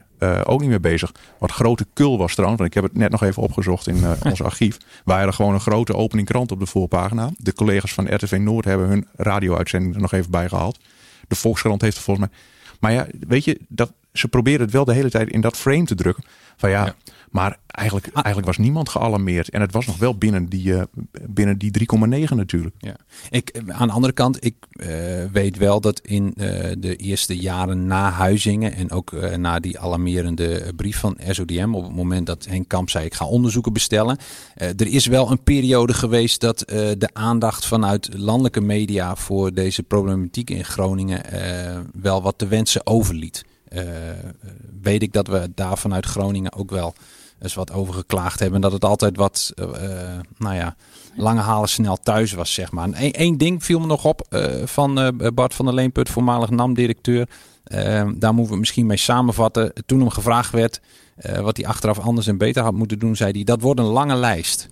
ook 0.44 0.60
niet 0.60 0.68
mee 0.68 0.80
bezig. 0.80 1.12
Wat 1.38 1.52
grote 1.52 1.86
kul 1.92 2.18
was 2.18 2.32
trouwens, 2.32 2.60
want 2.60 2.74
ik 2.74 2.82
heb 2.82 2.90
het 2.90 3.00
net 3.00 3.10
nog 3.10 3.22
even 3.22 3.42
opgezocht 3.42 3.86
in 3.86 4.04
ons 4.24 4.42
archief. 4.42 4.76
Waren 5.04 5.26
er 5.26 5.32
gewoon 5.32 5.54
een 5.54 5.60
grote 5.60 5.94
opening 5.94 6.26
krant 6.26 6.52
op 6.52 6.60
de 6.60 6.66
voorpagina. 6.66 7.30
De 7.36 7.52
collega's 7.52 7.94
van 7.94 8.14
RTV 8.14 8.38
Noord 8.40 8.64
hebben 8.64 8.88
hun 8.88 9.06
radio-uitzending 9.16 9.94
er 9.94 10.00
nog 10.00 10.12
even 10.12 10.30
bij 10.30 10.48
gehaald. 10.48 10.78
De 11.28 11.34
Volkskrant 11.34 11.80
heeft 11.80 11.96
er 11.96 12.02
volgens 12.02 12.28
mij 12.28 12.38
maar 12.80 12.92
ja, 12.92 13.06
weet 13.28 13.44
je, 13.44 13.60
dat, 13.68 13.92
ze 14.18 14.28
proberen 14.28 14.60
het 14.60 14.70
wel 14.70 14.84
de 14.84 14.92
hele 14.92 15.10
tijd 15.10 15.28
in 15.28 15.40
dat 15.40 15.56
frame 15.56 15.84
te 15.84 15.94
drukken. 15.94 16.24
Van 16.56 16.70
ja, 16.70 16.94
maar 17.30 17.58
eigenlijk, 17.66 18.06
eigenlijk 18.12 18.46
was 18.46 18.58
niemand 18.58 18.88
gealarmeerd. 18.88 19.48
En 19.50 19.60
het 19.60 19.72
was 19.72 19.86
nog 19.86 19.98
wel 19.98 20.18
binnen 20.18 20.46
die, 20.46 20.66
uh, 20.66 20.82
binnen 21.28 21.58
die 21.58 21.70
3,9 21.78 22.34
natuurlijk. 22.34 22.74
Ja. 22.78 22.96
Ik, 23.30 23.62
aan 23.68 23.86
de 23.86 23.92
andere 23.92 24.12
kant, 24.12 24.44
ik 24.44 24.54
uh, 24.70 24.86
weet 25.32 25.56
wel 25.56 25.80
dat 25.80 26.00
in 26.00 26.34
uh, 26.36 26.46
de 26.78 26.96
eerste 26.96 27.36
jaren 27.36 27.86
na 27.86 28.10
Huizingen... 28.10 28.74
en 28.74 28.90
ook 28.90 29.36
na 29.36 29.60
die 29.60 29.78
alarmerende 29.78 30.72
brief 30.76 30.98
van 30.98 31.18
SODM... 31.28 31.74
op 31.74 31.84
het 31.84 31.94
moment 31.94 32.26
dat 32.26 32.46
Henk 32.46 32.68
Kamp 32.68 32.90
zei, 32.90 33.04
ik 33.04 33.14
ga 33.14 33.26
onderzoeken 33.26 33.72
bestellen... 33.72 34.18
er 34.54 34.86
is 34.86 35.06
wel 35.06 35.30
een 35.30 35.42
periode 35.42 35.94
geweest 35.94 36.40
dat 36.40 36.58
de 36.98 37.08
aandacht 37.12 37.66
vanuit 37.66 38.08
landelijke 38.12 38.60
media... 38.60 39.16
voor 39.16 39.52
deze 39.54 39.82
problematiek 39.82 40.50
in 40.50 40.64
Groningen 40.64 41.22
wel 41.92 42.22
wat 42.22 42.38
te 42.38 42.46
wensen 42.46 42.86
overliet. 42.86 43.44
Weet 44.82 45.02
ik 45.02 45.12
dat 45.12 45.26
we 45.26 45.50
daar 45.54 45.78
vanuit 45.78 46.06
Groningen 46.06 46.52
ook 46.52 46.70
wel 46.70 46.94
eens 47.40 47.54
wat 47.54 47.72
over 47.72 47.94
geklaagd 47.94 48.40
hebben. 48.40 48.60
Dat 48.60 48.72
het 48.72 48.84
altijd 48.84 49.16
wat, 49.16 49.52
uh, 49.54 49.66
nou 50.38 50.54
ja, 50.54 50.76
lange 51.16 51.40
halen 51.40 51.68
snel 51.68 51.96
thuis 51.96 52.32
was, 52.32 52.54
zeg 52.54 52.72
maar. 52.72 52.88
Eén 52.94 53.38
ding 53.38 53.64
viel 53.64 53.80
me 53.80 53.86
nog 53.86 54.04
op 54.04 54.26
uh, 54.30 54.46
van 54.64 55.20
Bart 55.34 55.54
van 55.54 55.64
der 55.64 55.74
Leenput, 55.74 56.08
voormalig 56.08 56.50
NAM-directeur. 56.50 57.28
daar 58.16 58.34
moeten 58.34 58.52
we 58.52 58.58
misschien 58.58 58.86
mee 58.86 58.96
samenvatten. 58.96 59.72
Toen 59.86 60.00
hem 60.00 60.10
gevraagd 60.10 60.50
werd 60.50 60.80
wat 61.40 61.56
hij 61.56 61.66
achteraf 61.66 61.98
anders 61.98 62.26
en 62.26 62.38
beter 62.38 62.62
had 62.62 62.74
moeten 62.74 62.98
doen, 62.98 63.16
zei 63.16 63.30
hij: 63.30 63.44
dat 63.44 63.60
wordt 63.60 63.80
een 63.80 63.86
lange 63.86 64.16
lijst. 64.16 64.68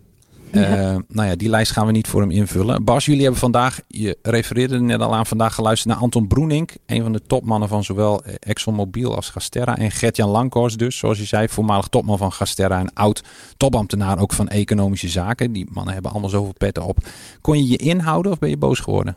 Uh, 0.54 0.96
nou 1.08 1.28
ja, 1.28 1.36
die 1.36 1.48
lijst 1.48 1.72
gaan 1.72 1.86
we 1.86 1.92
niet 1.92 2.08
voor 2.08 2.20
hem 2.20 2.30
invullen. 2.30 2.84
Bas, 2.84 3.04
jullie 3.04 3.22
hebben 3.22 3.40
vandaag, 3.40 3.80
je 3.88 4.18
refereerde 4.22 4.80
net 4.80 5.00
al 5.00 5.14
aan, 5.14 5.26
vandaag 5.26 5.54
geluisterd 5.54 5.92
naar 5.92 6.02
Anton 6.02 6.26
Broenink. 6.26 6.72
Een 6.86 7.02
van 7.02 7.12
de 7.12 7.22
topmannen 7.26 7.68
van 7.68 7.84
zowel 7.84 8.22
ExxonMobil 8.24 9.16
als 9.16 9.30
Gasterra. 9.30 9.76
En 9.76 9.90
Gertjan 9.90 10.30
Lankhorst 10.30 10.78
dus, 10.78 10.98
zoals 10.98 11.18
je 11.18 11.24
zei, 11.24 11.48
voormalig 11.48 11.88
topman 11.88 12.18
van 12.18 12.32
Gasterra. 12.32 12.78
En 12.78 12.92
oud 12.92 13.22
topambtenaar 13.56 14.18
ook 14.18 14.32
van 14.32 14.48
economische 14.48 15.08
zaken. 15.08 15.52
Die 15.52 15.66
mannen 15.70 15.92
hebben 15.92 16.10
allemaal 16.10 16.30
zoveel 16.30 16.54
petten 16.58 16.84
op. 16.84 16.98
Kon 17.40 17.58
je 17.58 17.68
je 17.68 17.76
inhouden 17.76 18.32
of 18.32 18.38
ben 18.38 18.50
je 18.50 18.56
boos 18.56 18.80
geworden? 18.80 19.16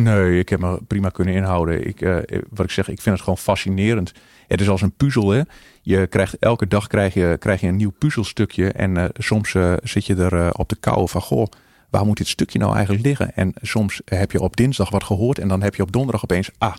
Nee, 0.00 0.38
ik 0.38 0.48
heb 0.48 0.60
me 0.60 0.80
prima 0.86 1.08
kunnen 1.08 1.34
inhouden. 1.34 1.86
Ik, 1.86 2.00
uh, 2.00 2.16
wat 2.50 2.64
ik 2.64 2.70
zeg, 2.70 2.88
ik 2.88 3.00
vind 3.00 3.14
het 3.14 3.24
gewoon 3.24 3.38
fascinerend. 3.38 4.12
Het 4.46 4.60
is 4.60 4.68
als 4.68 4.82
een 4.82 4.92
puzzel. 4.92 5.30
Hè? 5.30 5.42
Je 5.82 6.06
krijgt 6.06 6.38
elke 6.38 6.66
dag 6.66 6.86
krijg 6.86 7.14
je, 7.14 7.36
krijg 7.38 7.60
je 7.60 7.66
een 7.66 7.76
nieuw 7.76 7.92
puzzelstukje. 7.98 8.72
En 8.72 8.96
uh, 8.96 9.04
soms 9.14 9.56
zit 9.82 10.06
je 10.06 10.14
er 10.14 10.54
op 10.54 10.68
de 10.68 10.76
kou 10.76 11.08
van 11.08 11.20
goh, 11.20 11.46
waar 11.90 12.06
moet 12.06 12.16
dit 12.16 12.28
stukje 12.28 12.58
nou 12.58 12.74
eigenlijk 12.74 13.04
liggen? 13.04 13.34
En 13.34 13.52
soms 13.62 14.00
heb 14.04 14.32
je 14.32 14.40
op 14.40 14.56
dinsdag 14.56 14.90
wat 14.90 15.04
gehoord 15.04 15.38
en 15.38 15.48
dan 15.48 15.62
heb 15.62 15.74
je 15.74 15.82
op 15.82 15.92
donderdag 15.92 16.24
opeens, 16.24 16.50
ah, 16.58 16.74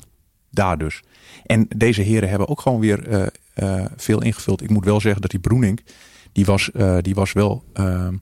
daar 0.52 0.78
dus. 0.78 1.02
En 1.46 1.68
deze 1.76 2.02
heren 2.02 2.30
hebben 2.30 2.48
ook 2.48 2.62
gewoon 2.62 2.80
weer 2.80 3.32
veel 3.96 4.22
ingevuld. 4.22 4.62
Ik 4.62 4.70
moet 4.70 4.86
wel 4.86 5.02
zeggen 5.02 5.22
dat 5.22 5.32
die 5.32 5.40
Broening, 5.40 5.82
die 6.32 6.46
was, 6.46 6.70
die 7.02 7.16
was 7.16 7.34
wel 7.34 7.64
ehm, 7.74 8.16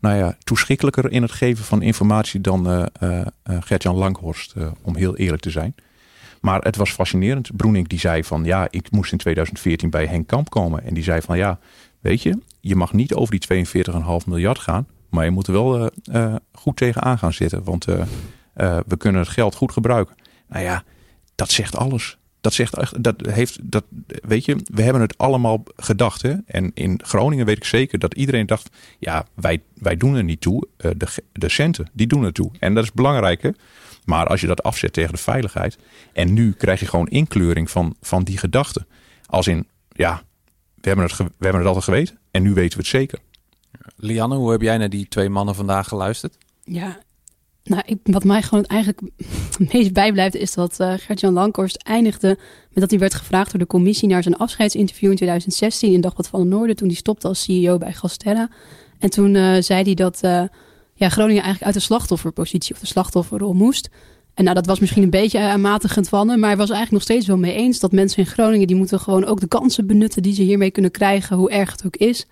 nou 0.00 0.16
ja, 0.16 0.36
toeschikkelijker 0.44 1.12
in 1.12 1.22
het 1.22 1.32
geven 1.32 1.64
van 1.64 1.82
informatie 1.82 2.40
dan 2.40 2.88
Gertjan 3.44 3.96
Langhorst, 3.96 4.54
om 4.82 4.96
heel 4.96 5.16
eerlijk 5.16 5.42
te 5.42 5.50
zijn. 5.50 5.74
Maar 6.40 6.60
het 6.60 6.76
was 6.76 6.90
fascinerend. 6.90 7.56
Broening 7.56 7.88
die 7.88 7.98
zei 7.98 8.24
van 8.24 8.44
ja, 8.44 8.66
ik 8.70 8.90
moest 8.90 9.12
in 9.12 9.18
2014 9.18 9.90
bij 9.90 10.06
Henk 10.06 10.26
Kamp 10.26 10.50
komen. 10.50 10.84
En 10.84 10.94
die 10.94 11.02
zei 11.02 11.20
van 11.20 11.36
ja, 11.36 11.58
weet 12.00 12.22
je, 12.22 12.38
je 12.60 12.76
mag 12.76 12.92
niet 12.92 13.14
over 13.14 13.38
die 13.38 13.66
42,5 13.66 14.26
miljard 14.26 14.58
gaan. 14.58 14.86
Maar 15.10 15.24
je 15.24 15.30
moet 15.30 15.46
er 15.46 15.52
wel 15.52 15.90
goed 16.52 16.76
tegenaan 16.76 17.18
gaan 17.18 17.32
zitten. 17.32 17.64
Want 17.64 17.84
we 18.86 18.96
kunnen 18.98 19.20
het 19.20 19.30
geld 19.30 19.54
goed 19.54 19.72
gebruiken. 19.72 20.14
Nou 20.48 20.64
ja, 20.64 20.84
dat 21.34 21.50
zegt 21.50 21.76
alles. 21.76 22.18
Dat 22.42 22.52
zegt 22.52 22.76
echt, 22.76 23.02
dat 23.02 23.26
heeft, 23.26 23.58
dat, 23.62 23.84
weet 24.06 24.44
je, 24.44 24.56
we 24.64 24.82
hebben 24.82 25.02
het 25.02 25.18
allemaal 25.18 25.62
gedacht. 25.76 26.22
Hè? 26.22 26.34
En 26.46 26.70
in 26.74 27.00
Groningen 27.04 27.46
weet 27.46 27.56
ik 27.56 27.64
zeker 27.64 27.98
dat 27.98 28.14
iedereen 28.14 28.46
dacht, 28.46 28.70
ja, 28.98 29.26
wij, 29.34 29.62
wij 29.74 29.96
doen 29.96 30.14
er 30.14 30.24
niet 30.24 30.40
toe. 30.40 30.68
de, 30.76 31.06
de 31.32 31.48
centen, 31.48 31.90
die 31.92 32.06
doen 32.06 32.24
er 32.24 32.32
toe. 32.32 32.50
En 32.58 32.74
dat 32.74 32.84
is 32.84 32.92
belangrijk, 32.92 33.42
hè? 33.42 33.50
Maar 34.04 34.26
als 34.26 34.40
je 34.40 34.46
dat 34.46 34.62
afzet 34.62 34.92
tegen 34.92 35.12
de 35.12 35.18
veiligheid. 35.18 35.78
En 36.12 36.32
nu 36.32 36.52
krijg 36.52 36.80
je 36.80 36.86
gewoon 36.86 37.08
inkleuring 37.08 37.70
van, 37.70 37.96
van 38.00 38.24
die 38.24 38.38
gedachten. 38.38 38.86
Als 39.26 39.46
in, 39.46 39.66
ja, 39.88 40.22
we 40.74 40.88
hebben, 40.88 41.04
het, 41.04 41.16
we 41.16 41.24
hebben 41.38 41.60
het 41.60 41.66
altijd 41.66 41.84
geweten. 41.84 42.18
En 42.30 42.42
nu 42.42 42.54
weten 42.54 42.78
we 42.78 42.84
het 42.84 42.92
zeker. 42.92 43.18
Lianne, 43.96 44.36
hoe 44.36 44.50
heb 44.50 44.60
jij 44.60 44.78
naar 44.78 44.90
die 44.90 45.08
twee 45.08 45.28
mannen 45.28 45.54
vandaag 45.54 45.88
geluisterd? 45.88 46.38
Ja, 46.64 46.98
Nou, 47.64 47.82
wat 48.02 48.24
mij 48.24 48.42
gewoon 48.42 48.64
eigenlijk 48.64 49.00
het 49.58 49.72
meest 49.72 49.92
bijblijft 49.92 50.34
is 50.34 50.54
dat 50.54 50.80
uh, 50.80 50.92
Gert-Jan 50.96 51.32
Lankhorst 51.32 51.76
eindigde 51.76 52.28
met 52.70 52.80
dat 52.80 52.90
hij 52.90 52.98
werd 52.98 53.14
gevraagd 53.14 53.50
door 53.50 53.60
de 53.60 53.66
commissie 53.66 54.08
naar 54.08 54.22
zijn 54.22 54.36
afscheidsinterview 54.36 55.10
in 55.10 55.16
2016 55.16 55.92
in 55.92 56.00
Dagblad 56.00 56.28
van 56.28 56.40
het 56.40 56.48
Noorden 56.48 56.76
toen 56.76 56.88
hij 56.88 56.96
stopte 56.96 57.28
als 57.28 57.42
CEO 57.42 57.78
bij 57.78 57.92
Gasterra. 57.92 58.48
En 58.98 59.10
toen 59.10 59.34
uh, 59.34 59.56
zei 59.60 59.82
hij 59.82 59.94
dat 59.94 60.20
uh, 60.24 60.42
ja, 60.94 61.08
Groningen 61.08 61.42
eigenlijk 61.42 61.64
uit 61.64 61.74
de 61.74 61.80
slachtofferpositie 61.80 62.74
of 62.74 62.80
de 62.80 62.86
slachtofferrol 62.86 63.52
moest. 63.52 63.88
En 64.34 64.44
nou, 64.44 64.56
dat 64.56 64.66
was 64.66 64.80
misschien 64.80 65.02
een 65.02 65.10
beetje 65.10 65.38
aanmatigend 65.38 66.08
van 66.08 66.28
hem, 66.28 66.38
maar 66.38 66.48
hij 66.48 66.58
was 66.58 66.70
eigenlijk 66.70 66.92
nog 66.92 67.02
steeds 67.02 67.26
wel 67.26 67.36
mee 67.36 67.54
eens 67.54 67.80
dat 67.80 67.92
mensen 67.92 68.18
in 68.18 68.26
Groningen 68.26 68.66
die 68.66 68.76
moeten 68.76 69.00
gewoon 69.00 69.24
ook 69.24 69.40
de 69.40 69.48
kansen 69.48 69.86
benutten 69.86 70.22
die 70.22 70.34
ze 70.34 70.42
hiermee 70.42 70.70
kunnen 70.70 70.90
krijgen, 70.90 71.36
hoe 71.36 71.50
erg 71.50 71.72
het 71.72 71.86
ook 71.86 71.96
is. 71.96 72.26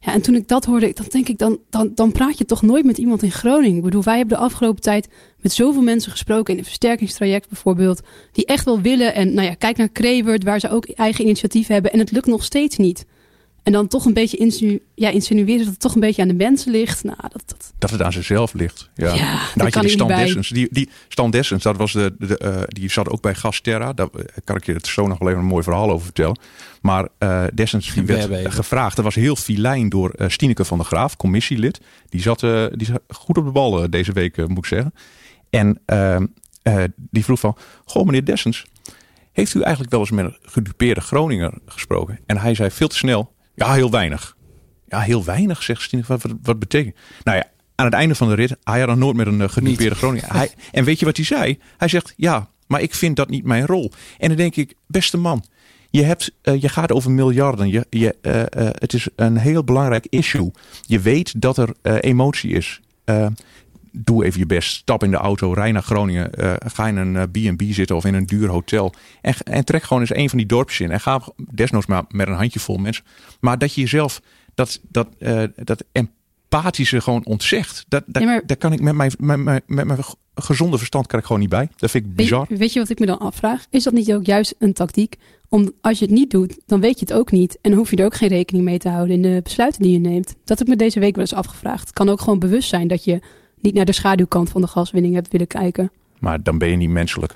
Ja, 0.00 0.12
en 0.12 0.22
toen 0.22 0.34
ik 0.34 0.48
dat 0.48 0.64
hoorde, 0.64 0.92
dan 0.94 1.06
denk 1.08 1.28
ik, 1.28 1.38
dan, 1.38 1.58
dan, 1.70 1.92
dan 1.94 2.12
praat 2.12 2.38
je 2.38 2.44
toch 2.44 2.62
nooit 2.62 2.84
met 2.84 2.98
iemand 2.98 3.22
in 3.22 3.30
Groningen. 3.30 3.76
Ik 3.76 3.82
bedoel, 3.82 4.02
wij 4.02 4.16
hebben 4.16 4.36
de 4.36 4.42
afgelopen 4.44 4.82
tijd 4.82 5.08
met 5.40 5.52
zoveel 5.52 5.82
mensen 5.82 6.10
gesproken 6.10 6.52
in 6.52 6.58
een 6.58 6.64
versterkingstraject 6.64 7.48
bijvoorbeeld, 7.48 8.00
die 8.32 8.46
echt 8.46 8.64
wel 8.64 8.80
willen. 8.80 9.14
En 9.14 9.34
nou 9.34 9.46
ja, 9.46 9.54
kijk 9.54 9.76
naar 9.76 9.88
Krevert, 9.88 10.44
waar 10.44 10.60
ze 10.60 10.70
ook 10.70 10.88
eigen 10.88 11.24
initiatief 11.24 11.66
hebben 11.66 11.92
en 11.92 11.98
het 11.98 12.10
lukt 12.10 12.26
nog 12.26 12.44
steeds 12.44 12.76
niet. 12.76 13.06
En 13.68 13.74
dan 13.74 13.88
toch 13.88 14.04
een 14.04 14.12
beetje 14.12 14.36
insinu 14.36 14.82
ja, 14.94 15.10
insinueren 15.10 15.58
dat 15.58 15.66
het 15.66 15.80
toch 15.80 15.94
een 15.94 16.00
beetje 16.00 16.22
aan 16.22 16.28
de 16.28 16.34
mensen 16.34 16.72
ligt. 16.72 17.04
Nou, 17.04 17.16
dat, 17.20 17.42
dat... 17.46 17.72
dat 17.78 17.90
het 17.90 18.02
aan 18.02 18.12
zichzelf 18.12 18.52
ligt. 18.52 18.90
Ja, 18.94 19.14
ja 19.14 19.40
nou, 19.54 19.70
kan 19.70 19.82
die 19.82 19.90
Stan 19.90 20.06
bij. 20.06 20.24
Dessens. 20.24 20.48
Die, 20.48 20.68
die 20.70 20.88
Stan 21.08 21.30
Dessens, 21.30 21.62
dat 21.62 21.76
was 21.76 21.92
de, 21.92 22.14
de, 22.18 22.40
uh, 22.44 22.62
die 22.68 22.90
zat 22.90 23.08
ook 23.08 23.22
bij 23.22 23.34
Gasterra. 23.34 23.92
Daar 23.92 24.08
kan 24.44 24.56
ik 24.56 24.66
je 24.66 24.72
het 24.72 24.86
zo 24.86 25.06
nog 25.06 25.18
wel 25.18 25.28
even 25.28 25.40
een 25.40 25.46
mooi 25.46 25.62
verhaal 25.62 25.90
over 25.90 26.04
vertellen. 26.04 26.38
Maar 26.80 27.08
uh, 27.18 27.44
Dessens 27.54 27.94
die 27.94 28.02
werd 28.02 28.52
gevraagd. 28.52 28.96
Dat 28.96 29.04
was 29.04 29.14
heel 29.14 29.36
filijn 29.36 29.88
door 29.88 30.14
uh, 30.16 30.28
Stineke 30.28 30.64
van 30.64 30.78
der 30.78 30.86
Graaf, 30.86 31.16
commissielid. 31.16 31.80
Die 32.08 32.20
zat, 32.20 32.42
uh, 32.42 32.66
die 32.72 32.86
zat 32.86 33.02
goed 33.08 33.38
op 33.38 33.44
de 33.44 33.50
bal 33.50 33.90
deze 33.90 34.12
week, 34.12 34.36
moet 34.48 34.58
ik 34.58 34.64
zeggen. 34.64 34.94
En 35.50 35.80
ehm, 35.84 36.26
die 36.96 37.24
vroeg 37.24 37.40
van, 37.40 37.56
goh 37.84 38.04
meneer 38.04 38.24
Dessens, 38.24 38.64
heeft 39.32 39.54
u 39.54 39.60
eigenlijk 39.60 39.90
wel 39.90 40.00
eens 40.00 40.10
met 40.10 40.24
een 40.24 40.36
gedupeerde 40.42 41.00
Groninger 41.00 41.52
gesproken? 41.66 42.18
En 42.26 42.38
hij 42.38 42.54
zei 42.54 42.70
veel 42.70 42.88
te 42.88 42.96
snel, 42.96 43.36
ja 43.58 43.72
heel 43.72 43.90
weinig. 43.90 44.36
Ja, 44.86 45.00
heel 45.00 45.24
weinig, 45.24 45.62
zegt 45.62 45.82
Stineke. 45.82 46.08
Wat, 46.08 46.22
wat, 46.22 46.32
wat 46.42 46.58
betekent? 46.58 46.94
Nou 47.24 47.36
ja, 47.36 47.44
aan 47.74 47.84
het 47.84 47.94
einde 47.94 48.14
van 48.14 48.28
de 48.28 48.34
rit, 48.34 48.56
hij 48.64 48.78
had 48.78 48.88
nog 48.88 48.98
nooit 48.98 49.16
met 49.16 49.26
een 49.26 49.50
gedupeerde 49.50 49.94
Groninger. 49.94 50.32
Hij, 50.36 50.50
en 50.72 50.84
weet 50.84 50.98
je 50.98 51.04
wat 51.04 51.16
hij 51.16 51.24
zei? 51.24 51.58
Hij 51.76 51.88
zegt, 51.88 52.14
ja, 52.16 52.48
maar 52.66 52.80
ik 52.80 52.94
vind 52.94 53.16
dat 53.16 53.28
niet 53.28 53.44
mijn 53.44 53.66
rol. 53.66 53.92
En 54.18 54.28
dan 54.28 54.36
denk 54.36 54.56
ik, 54.56 54.74
beste 54.86 55.16
man, 55.16 55.44
je, 55.90 56.02
hebt, 56.02 56.32
uh, 56.42 56.60
je 56.60 56.68
gaat 56.68 56.92
over 56.92 57.10
miljarden. 57.10 57.68
Je, 57.68 57.86
je, 57.90 58.16
uh, 58.22 58.34
uh, 58.34 58.44
het 58.72 58.92
is 58.92 59.08
een 59.16 59.36
heel 59.36 59.64
belangrijk 59.64 60.06
issue. 60.08 60.50
Je 60.86 61.00
weet 61.00 61.40
dat 61.40 61.56
er 61.56 61.74
emotie 61.82 62.50
is. 62.50 62.80
Doe 63.92 64.24
even 64.24 64.38
je 64.38 64.46
best. 64.46 64.70
Stap 64.70 65.04
in 65.04 65.10
de 65.10 65.16
auto, 65.16 65.52
rij 65.52 65.72
naar 65.72 65.82
Groningen. 65.82 66.30
ga 66.66 66.88
in 66.88 66.96
een 66.96 67.30
B&B 67.30 67.62
zitten 67.70 67.96
of 67.96 68.04
in 68.04 68.14
een 68.14 68.26
duur 68.26 68.48
hotel. 68.48 68.92
En, 69.20 69.34
en 69.42 69.64
trek 69.64 69.82
gewoon 69.82 70.00
eens 70.00 70.14
een 70.14 70.28
van 70.28 70.38
die 70.38 70.46
dorpjes 70.46 70.80
in. 70.80 70.90
En 70.90 71.00
ga 71.00 71.22
desnoods 71.36 71.86
maar 71.86 72.04
met 72.08 72.28
een 72.28 72.34
handjevol 72.34 72.76
mensen. 72.76 73.04
Maar 73.40 73.58
dat 73.58 73.74
je 73.74 73.80
jezelf 73.80 74.20
dat, 74.54 74.80
dat, 74.88 75.08
dat 75.54 75.84
empathische 75.92 77.00
gewoon 77.00 77.24
ontzegt. 77.24 77.84
Dat, 77.88 78.02
dat, 78.06 78.22
ja, 78.22 78.28
maar... 78.28 78.42
Daar 78.46 78.56
kan 78.56 78.72
ik 78.72 78.80
met 78.80 78.94
mijn, 78.94 79.12
met, 79.18 79.36
mijn, 79.36 79.62
met 79.66 79.86
mijn 79.86 79.98
gezonde 80.34 80.78
verstand 80.78 81.06
kan 81.06 81.18
ik 81.18 81.24
gewoon 81.24 81.40
niet 81.40 81.50
bij. 81.50 81.68
Dat 81.76 81.90
vind 81.90 82.04
ik 82.04 82.14
bizar. 82.14 82.46
Weet, 82.48 82.58
weet, 82.58 82.72
je 82.72 82.78
wat 82.78 82.88
ik 82.88 82.98
me 82.98 83.06
dan 83.06 83.18
afvraag? 83.18 83.66
Is 83.70 83.84
dat 83.84 83.92
niet 83.92 84.12
ook 84.12 84.26
juist 84.26 84.54
een 84.58 84.72
tactiek? 84.72 85.16
Om, 85.48 85.72
als 85.80 85.98
je 85.98 86.04
het 86.04 86.14
niet 86.14 86.30
doet, 86.30 86.58
dan 86.66 86.80
weet 86.80 86.98
je 86.98 87.04
het 87.04 87.14
ook 87.14 87.30
niet. 87.30 87.58
En 87.60 87.70
dan 87.70 87.78
hoef 87.78 87.90
je 87.90 87.96
er 87.96 88.04
ook 88.04 88.14
geen 88.14 88.28
rekening 88.28 88.64
mee 88.64 88.78
te 88.78 88.88
houden 88.88 89.14
in 89.14 89.22
de 89.22 89.40
besluiten 89.42 89.82
die 89.82 89.92
je 89.92 89.98
neemt. 89.98 90.34
Dat 90.44 90.58
heb 90.58 90.66
ik 90.66 90.72
me 90.72 90.76
deze 90.76 91.00
week 91.00 91.14
wel 91.14 91.24
eens 91.24 91.34
afgevraagd. 91.34 91.80
Het 91.80 91.92
kan 91.92 92.08
ook 92.08 92.20
gewoon 92.20 92.38
bewust 92.38 92.68
zijn 92.68 92.88
dat 92.88 93.04
je 93.04 93.20
niet 93.62 93.74
naar 93.74 93.84
de 93.84 93.92
schaduwkant 93.92 94.50
van 94.50 94.60
de 94.60 94.66
gaswinning 94.66 95.14
hebt 95.14 95.32
willen 95.32 95.46
kijken. 95.46 95.90
Maar 96.18 96.42
dan 96.42 96.58
ben 96.58 96.68
je 96.68 96.76
niet 96.76 96.90
menselijk. 96.90 97.34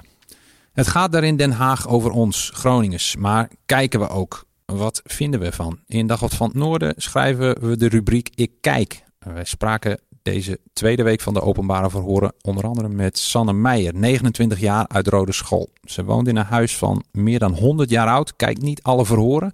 Het 0.72 0.88
gaat 0.88 1.12
daar 1.12 1.24
in 1.24 1.37
Den 1.37 1.50
Haag 1.50 1.88
over 1.88 2.11
ons, 2.11 2.50
Groningers. 2.54 3.16
Maar 3.16 3.50
kijken 3.66 4.00
we 4.00 4.08
ook. 4.08 4.44
Wat 4.64 5.00
vinden 5.04 5.40
we 5.40 5.52
van? 5.52 5.78
In 5.87 6.06
Dagblad 6.06 6.35
van 6.35 6.46
het 6.46 6.56
Noorden 6.56 6.94
schrijven 6.96 7.61
we 7.68 7.76
de 7.76 7.88
rubriek 7.88 8.30
Ik 8.35 8.50
Kijk. 8.61 9.04
Wij 9.18 9.44
spraken 9.44 10.00
deze 10.22 10.58
tweede 10.72 11.02
week 11.02 11.20
van 11.20 11.35
de 11.35 11.40
openbare 11.40 11.90
verhoren 11.90 12.32
onder 12.40 12.64
andere 12.64 12.88
met 12.88 13.18
Sanne 13.18 13.52
Meijer, 13.52 13.94
29 13.94 14.61
jaar 14.61 14.88
uit 14.88 15.08
Rode 15.08 15.32
School. 15.32 15.68
Ze 15.85 16.04
woont 16.04 16.28
in 16.28 16.37
een 16.37 16.44
huis 16.44 16.76
van 16.76 17.04
meer 17.11 17.38
dan 17.38 17.52
100 17.54 17.90
jaar 17.90 18.08
oud, 18.08 18.37
kijkt 18.37 18.62
niet 18.62 18.82
alle 18.82 19.06
verhoren. 19.06 19.52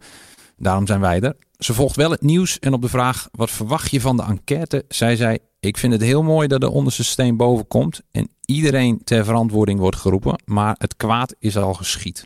Daarom 0.57 0.87
zijn 0.87 1.01
wij 1.01 1.21
er. 1.21 1.37
Ze 1.59 1.75
volgt 1.75 1.97
wel 1.97 2.11
het 2.11 2.23
nieuws 2.23 2.59
en 2.59 2.73
op 2.73 2.83
de 2.83 2.89
vraag 2.89 3.29
wat 3.33 3.51
verwacht 3.51 3.91
je 3.91 4.01
van 4.01 4.17
de 4.17 4.23
enquête, 4.23 4.85
zei 4.89 5.17
zij: 5.17 5.39
Ik 5.61 5.77
vind 5.77 5.93
het 5.93 6.03
heel 6.03 6.23
mooi 6.23 6.49
dat 6.49 6.61
de 6.61 6.71
onderste 6.71 7.05
steen 7.05 7.37
boven 7.37 7.67
komt 7.67 8.01
en 8.11 8.29
iedereen 8.45 9.05
ter 9.05 9.25
verantwoording 9.25 9.81
wordt 9.81 9.97
geroepen, 9.97 10.43
maar 10.45 10.75
het 10.79 10.97
kwaad 10.97 11.35
is 11.39 11.57
al 11.57 11.75
geschied. 11.75 12.25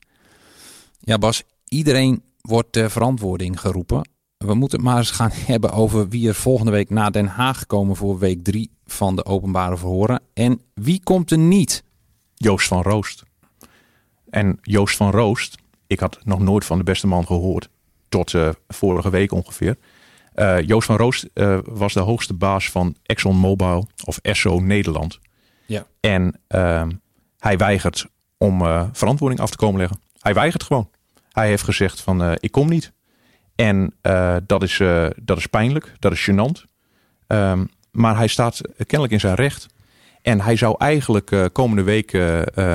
Ja, 0.98 1.18
Bas, 1.18 1.42
iedereen 1.68 2.22
wordt 2.40 2.72
ter 2.72 2.90
verantwoording 2.90 3.60
geroepen 3.60 4.10
we 4.46 4.54
moeten 4.54 4.78
het 4.78 4.86
maar 4.86 4.98
eens 4.98 5.10
gaan 5.10 5.30
hebben 5.52 5.72
over 5.72 6.08
wie 6.08 6.28
er 6.28 6.34
volgende 6.34 6.70
week 6.70 6.90
naar 6.90 7.12
Den 7.12 7.26
Haag 7.26 7.66
komen 7.66 7.96
voor 7.96 8.18
week 8.18 8.44
3 8.44 8.70
van 8.86 9.16
de 9.16 9.24
openbare 9.24 9.76
verhoren. 9.76 10.20
En 10.34 10.60
wie 10.74 11.00
komt 11.02 11.30
er 11.30 11.38
niet? 11.38 11.84
Joost 12.34 12.68
van 12.68 12.82
Roost. 12.82 13.22
En 14.30 14.58
Joost 14.62 14.96
van 14.96 15.10
Roost, 15.10 15.56
ik 15.86 16.00
had 16.00 16.18
nog 16.24 16.38
nooit 16.38 16.64
van 16.64 16.78
de 16.78 16.84
beste 16.84 17.06
man 17.06 17.26
gehoord. 17.26 17.68
Tot 18.12 18.32
uh, 18.32 18.48
vorige 18.68 19.10
week 19.10 19.32
ongeveer. 19.32 19.76
Uh, 20.34 20.60
Joost 20.60 20.86
van 20.86 20.96
Roost 20.96 21.28
uh, 21.34 21.58
was 21.64 21.92
de 21.92 22.00
hoogste 22.00 22.34
baas 22.34 22.70
van 22.70 22.96
ExxonMobil 23.02 23.88
of 24.04 24.18
Esso 24.22 24.60
Nederland. 24.60 25.18
Ja. 25.66 25.86
En 26.00 26.40
ehm, 26.46 26.90
hij 27.38 27.56
weigert 27.56 28.06
om 28.36 28.58
verantwoording 28.92 29.40
af 29.40 29.50
te 29.50 29.56
komen 29.56 29.78
leggen. 29.78 30.00
Hij 30.18 30.34
weigert 30.34 30.62
gewoon. 30.62 30.90
Hij 31.30 31.48
heeft 31.48 31.62
gezegd 31.62 32.00
van 32.00 32.36
ik 32.40 32.50
kom 32.50 32.68
niet. 32.68 32.92
En 33.54 33.94
uh, 34.02 34.36
dat, 34.46 34.62
is, 34.62 34.78
uh, 34.78 35.06
dat 35.22 35.38
is 35.38 35.46
pijnlijk, 35.46 35.92
dat 35.98 36.12
is 36.12 36.30
gênant. 36.30 36.70
Um, 37.26 37.68
maar 37.90 38.16
hij 38.16 38.26
staat 38.26 38.60
kennelijk 38.76 39.12
in 39.12 39.20
zijn 39.20 39.34
recht. 39.34 39.66
En 40.22 40.40
hij 40.40 40.56
zou 40.56 40.74
eigenlijk 40.78 41.30
uh, 41.30 41.44
komende 41.52 41.82
week 41.82 42.14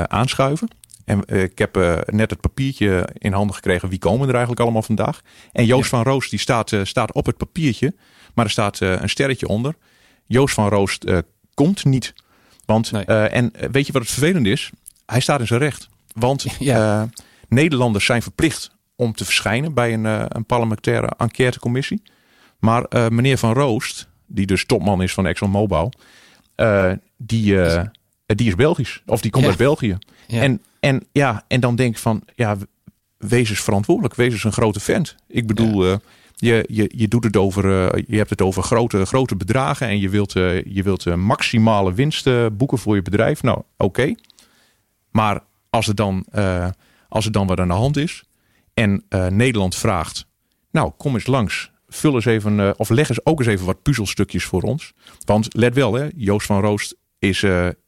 aanschuiven. 0.07 0.67
En 1.07 1.25
ik 1.25 1.57
heb 1.57 1.75
net 2.05 2.29
het 2.29 2.41
papiertje 2.41 3.07
in 3.13 3.33
handen 3.33 3.55
gekregen. 3.55 3.89
Wie 3.89 3.99
komen 3.99 4.27
er 4.27 4.33
eigenlijk 4.33 4.61
allemaal 4.61 4.81
vandaag? 4.81 5.21
En 5.51 5.65
Joost 5.65 5.91
ja. 5.91 5.97
van 5.97 6.03
Roost 6.03 6.29
die 6.29 6.39
staat, 6.39 6.73
staat 6.83 7.13
op 7.13 7.25
het 7.25 7.37
papiertje. 7.37 7.93
Maar 8.33 8.45
er 8.45 8.51
staat 8.51 8.79
een 8.79 9.09
sterretje 9.09 9.47
onder. 9.47 9.75
Joost 10.25 10.53
van 10.53 10.69
Roost 10.69 11.05
komt 11.53 11.85
niet. 11.85 12.13
Want, 12.65 12.91
nee. 12.91 13.03
en 13.05 13.51
weet 13.71 13.85
je 13.85 13.91
wat 13.91 14.01
het 14.01 14.11
vervelend 14.11 14.45
is? 14.45 14.71
Hij 15.05 15.19
staat 15.19 15.39
in 15.39 15.47
zijn 15.47 15.59
recht. 15.59 15.89
Want 16.13 16.45
ja. 16.59 17.09
Nederlanders 17.47 18.05
zijn 18.05 18.21
verplicht 18.21 18.71
om 18.95 19.13
te 19.13 19.25
verschijnen 19.25 19.73
bij 19.73 19.93
een, 19.93 20.35
een 20.35 20.45
parlementaire 20.45 21.11
enquêtecommissie. 21.17 22.01
Maar 22.59 22.85
meneer 23.09 23.37
Van 23.37 23.53
Roost, 23.53 24.07
die 24.25 24.45
dus 24.45 24.65
topman 24.65 25.01
is 25.01 25.13
van 25.13 25.27
ExxonMobil, 25.27 25.91
uh, 26.57 26.91
die, 27.17 27.57
die 28.25 28.47
is 28.47 28.55
Belgisch. 28.55 29.01
Of 29.05 29.21
die 29.21 29.31
komt 29.31 29.43
ja. 29.43 29.49
uit 29.49 29.59
België. 29.59 29.97
En, 30.27 30.61
en, 30.79 31.07
ja, 31.11 31.43
en 31.47 31.59
dan 31.59 31.75
denk 31.75 31.91
ik 31.91 32.01
van, 32.01 32.23
ja, 32.35 32.57
wees 33.17 33.49
eens 33.49 33.61
verantwoordelijk. 33.61 34.15
Wees 34.15 34.33
eens 34.33 34.43
een 34.43 34.51
grote 34.51 34.79
vent. 34.79 35.15
Ik 35.27 35.47
bedoel, 35.47 35.85
ja. 35.85 35.99
je, 36.35 36.65
je, 36.69 36.91
je 36.95 37.07
doet 37.07 37.23
het 37.23 37.37
over, 37.37 37.65
je 38.11 38.17
hebt 38.17 38.29
het 38.29 38.41
over 38.41 38.63
grote, 38.63 39.05
grote 39.05 39.35
bedragen 39.35 39.87
en 39.87 39.99
je 39.99 40.09
wilt, 40.09 40.31
je 40.33 40.81
wilt 40.83 41.15
maximale 41.15 41.93
winst 41.93 42.29
boeken 42.57 42.77
voor 42.77 42.95
je 42.95 43.01
bedrijf. 43.01 43.43
Nou, 43.43 43.57
oké. 43.57 43.83
Okay. 43.83 44.17
Maar 45.11 45.43
als 45.69 45.87
er 45.87 45.95
dan, 45.95 46.25
als 47.09 47.25
er 47.25 47.31
dan 47.31 47.47
wat 47.47 47.59
aan 47.59 47.67
de 47.67 47.73
hand 47.73 47.97
is, 47.97 48.23
en 48.73 49.03
Nederland 49.29 49.75
vraagt, 49.75 50.25
nou 50.71 50.91
kom 50.97 51.13
eens 51.13 51.27
langs, 51.27 51.71
vul 51.87 52.15
eens 52.15 52.25
even, 52.25 52.79
of 52.79 52.89
leg 52.89 53.09
eens 53.09 53.25
ook 53.25 53.39
eens 53.39 53.47
even 53.47 53.65
wat 53.65 53.81
puzzelstukjes 53.81 54.43
voor 54.43 54.61
ons. 54.61 54.93
Want 55.25 55.55
let 55.55 55.73
wel, 55.73 55.93
hè, 55.93 56.07
Joost 56.15 56.45
van 56.45 56.61
Roost 56.61 56.95
is, 57.19 57.45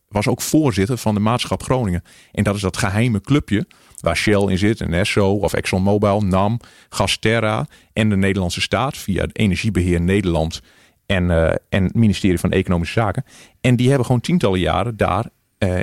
was 0.10 0.28
ook 0.28 0.42
voorzitter 0.42 0.98
van 0.98 1.14
de 1.14 1.20
Maatschap 1.20 1.64
Groningen. 1.64 2.04
En 2.32 2.44
dat 2.44 2.56
is 2.56 2.62
dat 2.62 2.78
geheime 2.78 3.22
clubje 3.22 3.68
waar 4.00 4.18
Shell 4.18 4.42
in 4.48 4.58
zit, 4.58 4.82
en 4.82 4.94
Esso 4.94 5.32
of 5.32 5.54
ExxonMobil, 5.54 6.22
NAM, 6.22 6.60
Gasterra 6.90 7.68
en 7.94 8.10
de 8.10 8.18
Nederlandse 8.18 8.62
staat 8.62 8.98
via 8.98 9.22
het 9.22 9.38
Energiebeheer 9.38 10.02
Nederland 10.02 10.62
en, 11.06 11.32
en 11.70 11.84
het 11.84 11.96
ministerie 11.96 12.40
van 12.40 12.52
Economische 12.52 13.00
Zaken. 13.00 13.26
En 13.62 13.76
die 13.76 13.88
hebben 13.88 14.06
gewoon 14.06 14.22
tientallen 14.22 14.60
jaren 14.60 14.98
daar 14.98 15.26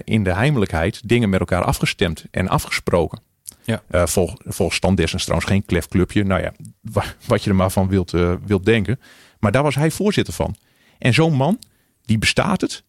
in 0.05 0.25
de 0.25 0.33
heimelijkheid 0.33 1.09
dingen 1.09 1.29
met 1.29 1.41
elkaar 1.41 1.65
afgestemd 1.65 2.25
en 2.31 2.49
afgesproken. 2.49 3.21
Ja. 3.65 3.83
Uh, 3.91 4.07
vol, 4.07 4.31
volgens 4.45 4.77
Stan 4.77 4.95
Dessens 4.95 5.23
trouwens 5.23 5.51
geen 5.51 5.65
klef 5.65 5.89
clubje. 5.89 6.25
Nou 6.25 6.43
ja, 6.43 6.53
wat 7.27 7.45
je 7.45 7.51
er 7.51 7.57
maar 7.57 7.71
van 7.71 7.89
wilt, 7.89 8.11
wilt 8.47 8.65
denken. 8.65 9.01
Maar 9.39 9.53
daar 9.53 9.63
was 9.63 9.75
hij 9.75 9.91
voorzitter 9.91 10.35
van. 10.35 10.57
En 10.99 11.15
zo'n 11.15 11.35
man, 11.35 11.59
die 12.05 12.19
bestaat 12.19 12.61
het. 12.61 12.85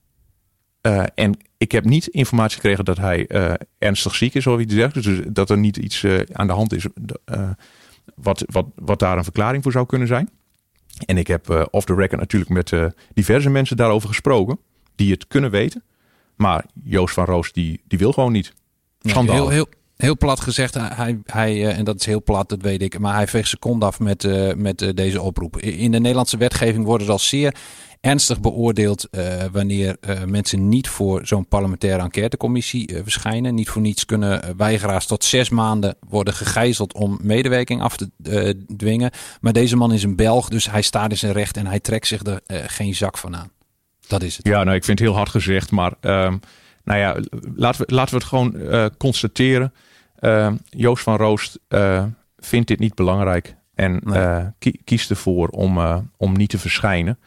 Uh, 0.87 1.03
en 1.15 1.37
ik 1.57 1.71
heb 1.71 1.85
niet 1.85 2.07
informatie 2.07 2.55
gekregen 2.55 2.85
dat 2.85 2.97
hij 2.97 3.27
ernstig 3.77 4.15
ziek 4.15 4.33
is 4.33 4.47
of 4.47 4.59
iets 4.59 4.73
dergelijks. 4.73 5.09
Dus 5.09 5.25
dat 5.29 5.49
er 5.49 5.57
niet 5.57 5.77
iets 5.77 6.05
aan 6.31 6.47
de 6.47 6.53
hand 6.53 6.73
is 6.73 6.85
wat, 8.15 8.43
wat, 8.45 8.65
wat 8.75 8.99
daar 8.99 9.17
een 9.17 9.23
verklaring 9.23 9.63
voor 9.63 9.71
zou 9.71 9.85
kunnen 9.85 10.07
zijn. 10.07 10.29
En 11.05 11.17
ik 11.17 11.27
heb 11.27 11.67
off 11.71 11.85
the 11.85 11.95
record 11.95 12.19
natuurlijk 12.19 12.51
met 12.51 12.93
diverse 13.13 13.49
mensen 13.49 13.77
daarover 13.77 14.07
gesproken. 14.09 14.59
die 14.95 15.11
het 15.11 15.27
kunnen 15.27 15.51
weten. 15.51 15.83
Maar 16.35 16.65
Joost 16.83 17.13
van 17.13 17.25
Roos, 17.25 17.51
die, 17.51 17.81
die 17.87 17.97
wil 17.99 18.11
gewoon 18.11 18.31
niet. 18.31 18.53
Schandaal. 19.01 19.35
heel, 19.35 19.49
heel, 19.49 19.67
heel 19.97 20.17
plat 20.17 20.39
gezegd, 20.39 20.73
hij, 20.73 21.19
hij, 21.25 21.75
en 21.75 21.83
dat 21.85 21.99
is 21.99 22.05
heel 22.05 22.23
plat, 22.23 22.49
dat 22.49 22.61
weet 22.61 22.81
ik. 22.81 22.99
Maar 22.99 23.15
hij 23.15 23.27
veegt 23.27 23.47
zijn 23.47 23.61
kont 23.61 23.83
af 23.83 23.99
met, 23.99 24.27
met 24.57 24.91
deze 24.95 25.21
oproep. 25.21 25.57
In 25.57 25.91
de 25.91 25.99
Nederlandse 25.99 26.37
wetgeving 26.37 26.85
worden 26.85 27.07
er 27.07 27.13
al 27.13 27.19
zeer 27.19 27.55
ernstig 28.07 28.39
beoordeeld 28.39 29.07
uh, 29.11 29.43
wanneer 29.51 29.97
uh, 30.09 30.23
mensen 30.23 30.69
niet 30.69 30.89
voor 30.89 31.27
zo'n 31.27 31.47
parlementaire 31.47 32.01
enquêtecommissie 32.01 32.91
uh, 32.91 32.99
verschijnen. 33.03 33.55
Niet 33.55 33.69
voor 33.69 33.81
niets 33.81 34.05
kunnen 34.05 34.57
weigeraars 34.57 35.05
tot 35.05 35.23
zes 35.23 35.49
maanden 35.49 35.95
worden 36.09 36.33
gegijzeld 36.33 36.93
om 36.93 37.19
medewerking 37.21 37.81
af 37.81 37.97
te 37.97 38.09
dwingen. 38.77 39.11
Maar 39.41 39.53
deze 39.53 39.75
man 39.75 39.93
is 39.93 40.03
een 40.03 40.15
Belg, 40.15 40.49
dus 40.49 40.71
hij 40.71 40.81
staat 40.81 41.11
in 41.11 41.17
zijn 41.17 41.33
recht 41.33 41.57
en 41.57 41.65
hij 41.67 41.79
trekt 41.79 42.07
zich 42.07 42.21
er 42.25 42.41
geen 42.69 42.95
zak 42.95 43.17
van 43.17 43.35
aan. 43.35 43.51
Dat 44.07 44.23
is 44.23 44.37
het. 44.37 44.47
Ja, 44.47 44.63
nou, 44.63 44.75
ik 44.75 44.85
vind 44.85 44.99
het 44.99 45.07
heel 45.07 45.17
hard 45.17 45.29
gezegd, 45.29 45.71
maar 45.71 45.93
ehm, 45.99 46.37
nou 46.83 46.99
ja, 46.99 47.15
laten 47.55 47.85
we, 47.85 47.93
laten 47.93 48.13
we 48.13 48.19
het 48.19 48.27
gewoon 48.27 48.91
constateren. 48.97 49.73
Ehm, 50.19 50.55
Joost 50.69 51.03
van 51.03 51.17
Roost 51.17 51.59
vindt 52.37 52.67
dit 52.67 52.79
niet 52.79 52.95
belangrijk 52.95 53.55
en 53.75 54.01
nee. 54.03 54.81
kiest 54.83 55.09
ervoor 55.09 55.47
om, 55.47 55.79
om 56.17 56.33
niet 56.33 56.49
te 56.49 56.57
verschijnen. 56.59 57.17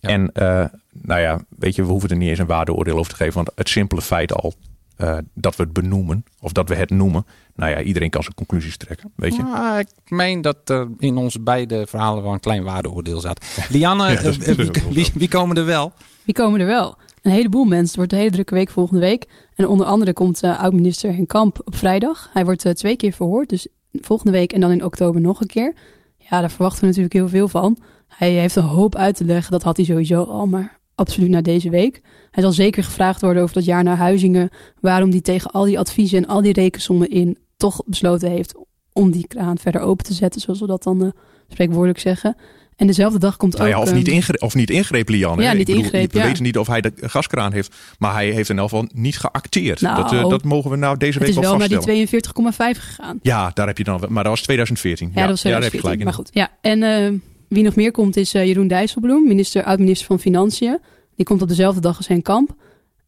En 0.00 0.30
uh, 0.34 0.64
nou 0.92 1.20
ja, 1.20 1.40
weet 1.48 1.74
je, 1.74 1.82
we 1.82 1.90
hoeven 1.90 2.08
er 2.08 2.16
niet 2.16 2.28
eens 2.28 2.38
een 2.38 2.46
waardeoordeel 2.46 2.98
over 2.98 3.10
te 3.10 3.16
geven. 3.16 3.34
Want 3.34 3.50
het 3.54 3.68
simpele 3.68 4.02
feit 4.02 4.34
al 4.34 4.54
uh, 5.00 5.18
dat 5.34 5.56
we 5.56 5.62
het 5.62 5.72
benoemen, 5.72 6.24
of 6.40 6.52
dat 6.52 6.68
we 6.68 6.74
het 6.74 6.90
noemen. 6.90 7.26
Nou 7.54 7.70
ja, 7.70 7.82
iedereen 7.82 8.10
kan 8.10 8.22
zijn 8.22 8.34
conclusies 8.34 8.76
trekken, 8.76 9.12
weet 9.16 9.36
je. 9.36 9.42
Ah, 9.42 9.78
ik 9.78 10.10
meen 10.10 10.40
dat 10.40 10.68
er 10.68 10.88
in 10.98 11.16
onze 11.16 11.40
beide 11.40 11.86
verhalen 11.86 12.22
wel 12.22 12.32
een 12.32 12.40
klein 12.40 12.62
waardeoordeel 12.62 13.20
zat. 13.20 13.46
Lianne, 13.70 14.08
ja, 14.10 14.20
wie, 14.54 14.70
wie, 14.90 15.10
wie, 15.14 15.28
komen 15.28 15.56
er 15.56 15.64
wel? 15.64 15.92
Wie 16.24 16.34
komen 16.34 16.60
er 16.60 16.66
wel? 16.66 16.96
Een 17.22 17.32
heleboel 17.32 17.64
mensen. 17.64 17.86
Het 17.86 17.96
wordt 17.96 18.12
een 18.12 18.18
hele 18.18 18.30
drukke 18.30 18.54
week 18.54 18.70
volgende 18.70 19.00
week. 19.00 19.26
En 19.54 19.66
onder 19.66 19.86
andere 19.86 20.12
komt 20.12 20.44
uh, 20.44 20.62
oud-minister 20.62 21.14
Henk 21.14 21.28
Kamp 21.28 21.60
op 21.64 21.76
vrijdag. 21.76 22.30
Hij 22.32 22.44
wordt 22.44 22.76
twee 22.76 22.96
keer 22.96 23.12
verhoord, 23.12 23.48
dus 23.48 23.66
volgende 23.92 24.32
week 24.32 24.52
en 24.52 24.60
dan 24.60 24.70
in 24.70 24.84
oktober 24.84 25.20
nog 25.20 25.40
een 25.40 25.46
keer. 25.46 25.74
Ja, 26.16 26.40
daar 26.40 26.50
verwachten 26.50 26.80
we 26.80 26.86
natuurlijk 26.86 27.14
heel 27.14 27.28
veel 27.28 27.48
van. 27.48 27.78
Hij 28.16 28.30
heeft 28.30 28.56
een 28.56 28.62
hoop 28.62 28.96
uit 28.96 29.16
te 29.16 29.24
leggen, 29.24 29.52
dat 29.52 29.62
had 29.62 29.76
hij 29.76 29.86
sowieso 29.86 30.22
al, 30.22 30.46
maar 30.46 30.78
absoluut 30.94 31.30
na 31.30 31.40
deze 31.40 31.70
week. 31.70 32.00
Hij 32.30 32.42
zal 32.42 32.52
zeker 32.52 32.84
gevraagd 32.84 33.20
worden 33.20 33.42
over 33.42 33.54
dat 33.54 33.64
jaar 33.64 33.82
naar 33.82 33.96
Huizingen, 33.96 34.50
waarom 34.80 35.10
hij 35.10 35.20
tegen 35.20 35.50
al 35.50 35.64
die 35.64 35.78
adviezen 35.78 36.18
en 36.18 36.28
al 36.28 36.42
die 36.42 36.52
rekensommen 36.52 37.10
in 37.10 37.38
toch 37.56 37.82
besloten 37.86 38.30
heeft 38.30 38.54
om 38.92 39.10
die 39.10 39.26
kraan 39.26 39.58
verder 39.58 39.80
open 39.80 40.04
te 40.04 40.14
zetten, 40.14 40.40
zoals 40.40 40.60
we 40.60 40.66
dat 40.66 40.82
dan 40.82 41.04
uh, 41.04 41.10
spreekwoordelijk 41.48 41.98
zeggen. 41.98 42.36
En 42.76 42.86
dezelfde 42.86 43.18
dag 43.18 43.36
komt 43.36 43.56
nou 43.56 43.68
ja, 43.68 43.76
ook... 43.76 43.82
Of 43.82 43.92
niet, 43.92 44.08
ingreep, 44.08 44.42
of 44.42 44.54
niet 44.54 44.70
ingreep, 44.70 45.08
Lian. 45.08 45.40
Ja, 45.40 45.52
niet 45.52 45.66
bedoel, 45.66 45.82
ingreep, 45.82 46.12
We 46.12 46.18
ja. 46.18 46.24
weten 46.24 46.42
niet 46.42 46.58
of 46.58 46.66
hij 46.66 46.80
de 46.80 46.92
gaskraan 46.96 47.52
heeft. 47.52 47.76
Maar 47.98 48.12
hij 48.12 48.30
heeft 48.30 48.48
in 48.48 48.58
elk 48.58 48.68
geval 48.68 48.88
niet 48.92 49.18
geacteerd. 49.18 49.80
Nou, 49.80 50.02
dat, 50.02 50.12
uh, 50.12 50.28
dat 50.28 50.44
mogen 50.44 50.70
we 50.70 50.76
nou 50.76 50.96
deze 50.96 51.18
week 51.18 51.34
wel 51.34 51.42
vaststellen. 51.42 51.80
Het 51.80 52.04
is 52.04 52.10
wel 52.10 52.22
naar 52.60 52.72
die 52.72 52.78
42,5 52.78 52.82
gegaan. 52.82 53.18
Ja, 53.22 53.50
daar 53.54 53.66
heb 53.66 53.78
je 53.78 53.84
dan... 53.84 54.00
Maar 54.08 54.22
dat 54.22 54.32
was 54.32 54.42
2014. 54.42 55.06
Ja, 55.06 55.12
ja 55.14 55.20
dat 55.20 55.30
was 55.30 55.40
2014. 55.40 55.50
Ja, 55.50 55.54
daar 55.54 55.62
heb 55.62 55.72
je 55.72 55.80
gelijk 55.80 55.98
in. 55.98 56.04
Maar 56.04 56.14
goed, 56.14 56.30
ja. 56.32 56.50
En... 56.60 57.12
Uh, 57.12 57.20
wie 57.50 57.62
nog 57.62 57.76
meer 57.76 57.90
komt 57.90 58.16
is 58.16 58.34
uh, 58.34 58.44
Jeroen 58.44 58.68
Dijsselbloem, 58.68 59.26
minister, 59.26 59.64
oud-minister 59.64 60.06
van 60.06 60.18
Financiën. 60.18 60.78
Die 61.16 61.26
komt 61.26 61.42
op 61.42 61.48
dezelfde 61.48 61.80
dag 61.80 61.96
als 61.96 62.06
zijn 62.06 62.22
kamp. 62.22 62.54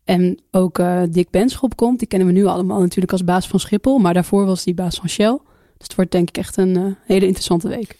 En 0.04 0.38
ook 0.50 0.78
uh, 0.78 1.02
Dick 1.10 1.30
Benschop 1.30 1.76
komt. 1.76 1.98
Die 1.98 2.08
kennen 2.08 2.28
we 2.28 2.34
nu 2.34 2.44
allemaal 2.44 2.80
natuurlijk 2.80 3.12
als 3.12 3.24
baas 3.24 3.48
van 3.48 3.60
Schiphol. 3.60 3.98
Maar 3.98 4.14
daarvoor 4.14 4.46
was 4.46 4.64
hij 4.64 4.74
baas 4.74 4.96
van 4.96 5.08
Shell. 5.08 5.38
Dus 5.78 5.86
het 5.86 5.94
wordt 5.94 6.10
denk 6.10 6.28
ik 6.28 6.36
echt 6.36 6.56
een 6.56 6.76
uh, 6.78 6.84
hele 7.06 7.26
interessante 7.26 7.68
week. 7.68 7.96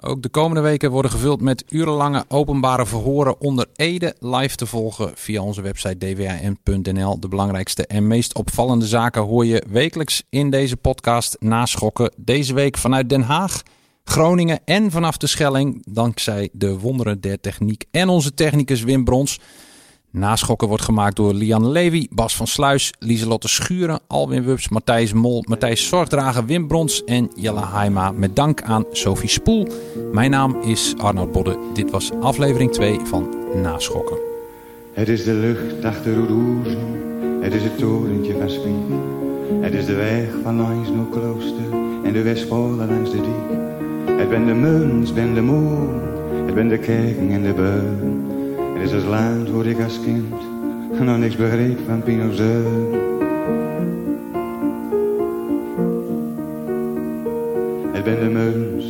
Ook 0.00 0.22
de 0.22 0.28
komende 0.28 0.60
weken 0.60 0.90
worden 0.90 1.10
gevuld 1.10 1.40
met 1.40 1.64
urenlange 1.68 2.24
openbare 2.28 2.86
verhoren 2.86 3.40
onder 3.40 3.66
Ede 3.74 4.14
live 4.18 4.56
te 4.56 4.66
volgen 4.66 5.12
via 5.14 5.42
onze 5.42 5.62
website 5.62 6.14
dwan.nl. 6.14 7.20
De 7.20 7.28
belangrijkste 7.28 7.86
en 7.86 8.06
meest 8.06 8.34
opvallende 8.34 8.86
zaken 8.86 9.22
hoor 9.22 9.46
je 9.46 9.64
wekelijks 9.68 10.22
in 10.28 10.50
deze 10.50 10.76
podcast 10.76 11.36
naschokken. 11.40 12.12
Deze 12.16 12.54
week 12.54 12.78
vanuit 12.78 13.08
Den 13.08 13.22
Haag. 13.22 13.62
Groningen 14.04 14.60
en 14.64 14.90
vanaf 14.90 15.16
de 15.16 15.26
Schelling, 15.26 15.82
dankzij 15.90 16.48
de 16.52 16.78
wonderen 16.78 17.20
der 17.20 17.40
techniek 17.40 17.84
en 17.90 18.08
onze 18.08 18.34
technicus 18.34 18.82
Wim 18.82 19.04
Brons. 19.04 19.38
Naschokken 20.10 20.68
wordt 20.68 20.82
gemaakt 20.82 21.16
door 21.16 21.34
Lian 21.34 21.70
Levy, 21.70 22.06
Bas 22.10 22.36
van 22.36 22.46
Sluis, 22.46 22.92
Lieselotte 22.98 23.48
Schuren, 23.48 24.00
Alwin 24.06 24.42
Wubs, 24.42 24.68
Matthijs 24.68 25.12
Mol, 25.12 25.44
Matthijs 25.48 25.88
Zorgdrager, 25.88 26.46
Wim 26.46 26.66
Brons 26.66 27.04
en 27.04 27.30
Jelle 27.34 27.60
Haima. 27.60 28.10
Met 28.10 28.36
dank 28.36 28.62
aan 28.62 28.84
Sophie 28.92 29.28
Spoel. 29.28 29.66
Mijn 30.12 30.30
naam 30.30 30.62
is 30.62 30.94
Arnold 30.98 31.32
Bodde. 31.32 31.58
Dit 31.74 31.90
was 31.90 32.10
aflevering 32.20 32.72
2 32.72 33.00
van 33.04 33.34
Naschokken. 33.62 34.18
Het 34.92 35.08
is 35.08 35.24
de 35.24 35.32
lucht 35.32 35.84
achter 35.84 36.14
Roeroezen, 36.14 37.40
het 37.42 37.54
is 37.54 37.62
het 37.62 37.78
torentje 37.78 38.36
van 38.38 38.50
Spiek. 38.50 38.74
Het 39.60 39.74
is 39.74 39.86
de 39.86 39.94
weg 39.94 40.28
van 40.42 40.56
langs 40.56 40.88
klooster 41.10 41.72
en 42.04 42.12
de 42.12 42.22
Westpolen 42.22 42.88
langs 42.88 43.10
de 43.10 43.20
diek. 43.20 43.71
Het 44.04 44.28
ben 44.28 44.46
de 44.46 44.54
muns, 44.54 45.12
ben 45.12 45.34
de 45.34 45.42
moon, 45.42 46.00
het 46.46 46.54
ben 46.54 46.68
de 46.68 46.78
kerken 46.78 47.30
en 47.30 47.42
de 47.42 47.52
beun. 47.52 48.24
Het 48.74 48.82
is 48.82 48.92
het 48.92 49.04
land 49.04 49.50
waar 49.50 49.66
ik 49.66 49.82
als 49.82 50.00
kind 50.04 50.34
nog 51.00 51.18
niks 51.18 51.36
begreep 51.36 51.78
van 51.88 52.02
Pinozeun. 52.02 53.00
Het 57.92 58.04
ben 58.04 58.20
de 58.20 58.30
muns, 58.30 58.84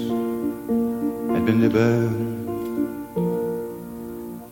het 1.33 1.45
ben 1.45 1.61
de 1.61 1.69
beun. 1.69 2.31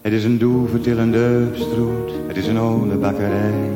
Het 0.01 0.13
is 0.13 0.25
een 0.25 0.39
doevertillende 0.39 1.47
stroot, 1.53 2.13
het 2.27 2.37
is 2.37 2.47
een 2.47 2.59
oude 2.59 2.97
bakkerij. 2.97 3.71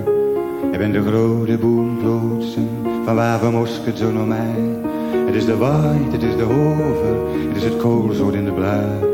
Het 0.70 0.79
ben 0.79 0.92
de 0.92 1.03
grote 1.03 1.59
boomplotsen, 1.59 2.68
van 3.05 3.14
waar 3.14 3.40
we 3.40 3.51
mosket 3.51 3.99
zo 3.99 4.12
naar 4.12 4.27
mij. 4.27 4.84
Het 5.35 5.42
is 5.42 5.49
de 5.49 5.57
waait, 5.57 6.12
het 6.12 6.23
is 6.23 6.37
de 6.37 6.42
hover, 6.42 7.16
het 7.49 7.57
is 7.57 7.64
het 7.64 7.77
koolzoot 7.77 8.35
in 8.35 8.44
de 8.44 8.53
blauw. 8.53 9.12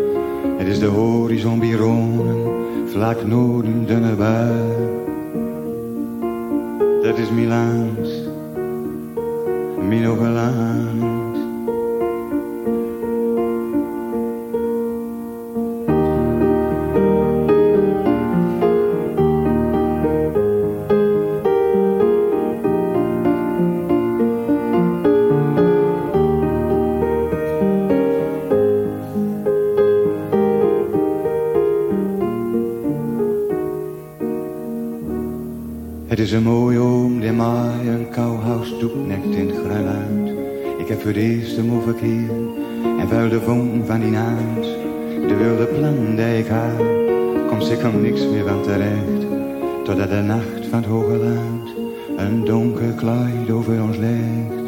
Het 0.58 0.66
is 0.66 0.78
de 0.78 0.86
horizon 0.86 1.58
bironen, 1.58 2.36
vlak 2.86 3.26
noorden 3.26 3.86
dunne 3.86 4.14
bui. 4.14 4.52
Dat 7.02 7.18
is 7.18 7.30
Milaans, 7.30 8.10
Minogelaan. 9.88 10.69
Een 36.32 36.42
mooie 36.42 36.78
oom 36.78 37.20
die 37.20 37.32
mij 37.32 37.86
een 37.86 38.08
kouhuis 38.10 38.78
doeknekt 38.78 39.34
in 39.34 39.48
het 39.48 39.56
gruiluid. 39.56 40.38
Ik 40.78 40.88
heb 40.88 41.00
voor 41.00 41.10
het 41.10 41.16
eerst 41.16 41.56
hem 41.56 41.72
overkeer 41.72 42.30
en 42.98 43.08
vuil 43.08 43.28
de 43.28 43.40
vonk 43.40 43.86
van 43.86 44.00
die 44.00 44.10
naad. 44.10 44.62
De 45.28 45.36
wilde 45.36 45.66
plan 45.66 46.16
die 46.16 46.38
ik 46.38 46.46
had, 46.46 46.86
komt 47.48 47.64
zeker 47.64 47.94
niks 47.94 48.20
meer 48.20 48.46
van 48.46 48.62
terecht. 48.62 49.26
Totdat 49.84 50.10
de 50.10 50.22
nacht 50.22 50.66
van 50.70 50.78
het 50.78 50.88
hoge 50.88 51.16
land 51.16 51.74
een 52.16 52.44
donker 52.44 52.92
kleid 52.92 53.50
over 53.50 53.82
ons 53.82 53.96
legt. 53.96 54.64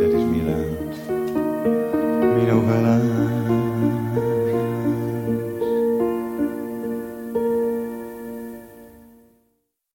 Dat 0.00 0.12
is 0.12 0.24
Milaan, 0.30 0.76
mijn 2.34 2.48
hoge. 2.50 3.07